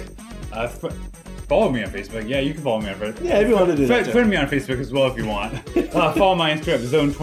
Uh, 0.53 0.63
f- 0.63 0.93
follow 1.47 1.71
me 1.71 1.85
on 1.85 1.91
Facebook. 1.91 2.29
Yeah, 2.29 2.41
you 2.41 2.55
can 2.55 2.65
follow 2.65 2.81
me 2.81 2.89
on 2.89 2.97
Facebook. 2.97 3.23
Yeah, 3.23 3.39
if 3.39 3.47
you 3.47 3.55
want 3.55 3.71
to 3.71 3.77
do 3.77 3.87
that. 3.87 4.09
Friend 4.09 4.29
me 4.29 4.35
on 4.35 4.49
Facebook 4.49 4.81
as 4.81 4.93
well 4.93 5.07
if 5.07 5.17
you 5.17 5.27
want. 5.27 5.55
uh, 5.95 6.13
follow 6.15 6.35
my 6.35 6.51
Instagram, 6.51 7.15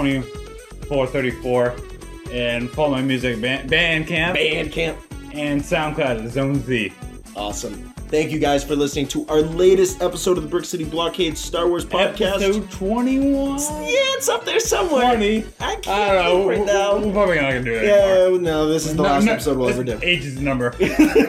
Zone2434. 0.85 2.31
And 2.31 2.69
follow 2.69 2.91
my 2.91 3.01
music, 3.01 3.41
band, 3.41 3.69
Bandcamp. 3.69 4.37
Bandcamp. 4.37 4.95
And 5.33 5.59
SoundCloud, 5.61 6.29
Zone 6.29 6.63
Z. 6.63 6.93
Awesome. 7.35 7.92
Thank 8.13 8.29
you 8.29 8.37
guys 8.37 8.63
for 8.63 8.75
listening 8.75 9.07
to 9.07 9.25
our 9.25 9.41
latest 9.41 9.99
episode 9.99 10.37
of 10.37 10.43
the 10.43 10.49
Brick 10.49 10.65
City 10.65 10.83
Blockade 10.83 11.35
Star 11.35 11.67
Wars 11.67 11.83
podcast. 11.83 12.43
Episode 12.43 12.69
21? 12.69 13.57
Yeah, 13.57 14.13
it's 14.13 14.29
up 14.29 14.45
there 14.45 14.59
somewhere. 14.59 15.15
20. 15.15 15.43
I 15.59 15.75
can't 15.77 15.87
I 15.87 16.13
don't 16.13 16.41
know. 16.41 16.47
right 16.47 16.63
now. 16.63 16.99
We're 16.99 17.11
probably 17.11 17.37
not 17.37 17.53
going 17.53 17.65
to 17.65 17.71
do 17.71 17.75
it 17.75 17.85
anymore. 17.85 18.37
Yeah, 18.37 18.51
no, 18.51 18.67
this 18.67 18.85
is 18.85 18.95
the 18.95 19.01
last 19.01 19.25
episode 19.25 19.57
we'll 19.57 19.69
ever 19.69 19.83
do. 19.83 19.99
Age 20.03 20.25
is 20.25 20.35
the 20.35 20.41
number. 20.41 20.69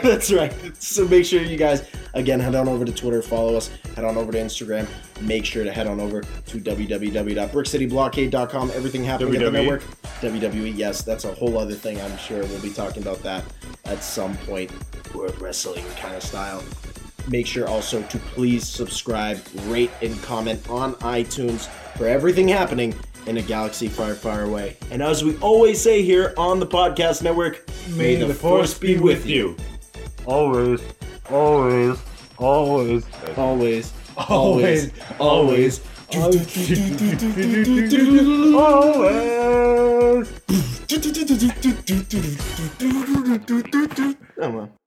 That's 0.02 0.30
right. 0.30 0.52
So 0.76 1.08
make 1.08 1.24
sure 1.24 1.40
you 1.40 1.56
guys, 1.56 1.88
again, 2.12 2.38
head 2.38 2.54
on 2.54 2.68
over 2.68 2.84
to 2.84 2.92
Twitter, 2.92 3.22
follow 3.22 3.56
us, 3.56 3.68
head 3.96 4.04
on 4.04 4.18
over 4.18 4.30
to 4.30 4.38
Instagram. 4.38 4.86
Make 5.22 5.46
sure 5.46 5.64
to 5.64 5.72
head 5.72 5.86
on 5.86 6.00
over 6.00 6.20
to 6.20 6.58
www.brickcityblockade.com. 6.58 8.70
Everything 8.72 9.04
happening 9.04 9.36
at 9.36 9.40
the 9.40 9.50
network. 9.50 9.80
WWE, 10.20 10.76
yes, 10.76 11.02
that's 11.02 11.24
a 11.24 11.32
whole 11.32 11.56
other 11.56 11.72
thing. 11.72 11.98
I'm 12.02 12.18
sure 12.18 12.40
we'll 12.40 12.60
be 12.60 12.74
talking 12.74 13.02
about 13.02 13.22
that 13.22 13.42
at 13.86 14.04
some 14.04 14.36
point. 14.38 14.70
Wrestling 15.14 15.84
kind 15.96 16.14
of 16.14 16.22
style. 16.22 16.62
Make 17.28 17.46
sure 17.46 17.66
also 17.66 18.02
to 18.02 18.18
please 18.18 18.66
subscribe, 18.66 19.40
rate, 19.66 19.90
and 20.02 20.20
comment 20.22 20.68
on 20.68 20.94
iTunes 20.96 21.66
for 21.96 22.06
everything 22.06 22.48
happening 22.48 22.94
in 23.26 23.38
a 23.38 23.42
galaxy 23.42 23.88
far, 23.88 24.14
far 24.14 24.42
away. 24.42 24.76
And 24.90 25.02
as 25.02 25.24
we 25.24 25.36
always 25.38 25.80
say 25.80 26.02
here 26.02 26.34
on 26.36 26.60
the 26.60 26.66
podcast 26.66 27.22
network, 27.22 27.64
May 27.90 28.16
the 28.16 28.34
force 28.34 28.76
be 28.76 28.98
with 28.98 29.24
you. 29.24 29.56
Always, 30.26 30.80
always, 31.30 31.98
always, 32.38 33.04
Always, 33.36 33.92
always, 34.16 34.90
always. 35.18 35.80
always. 36.10 36.40
Come 44.36 44.70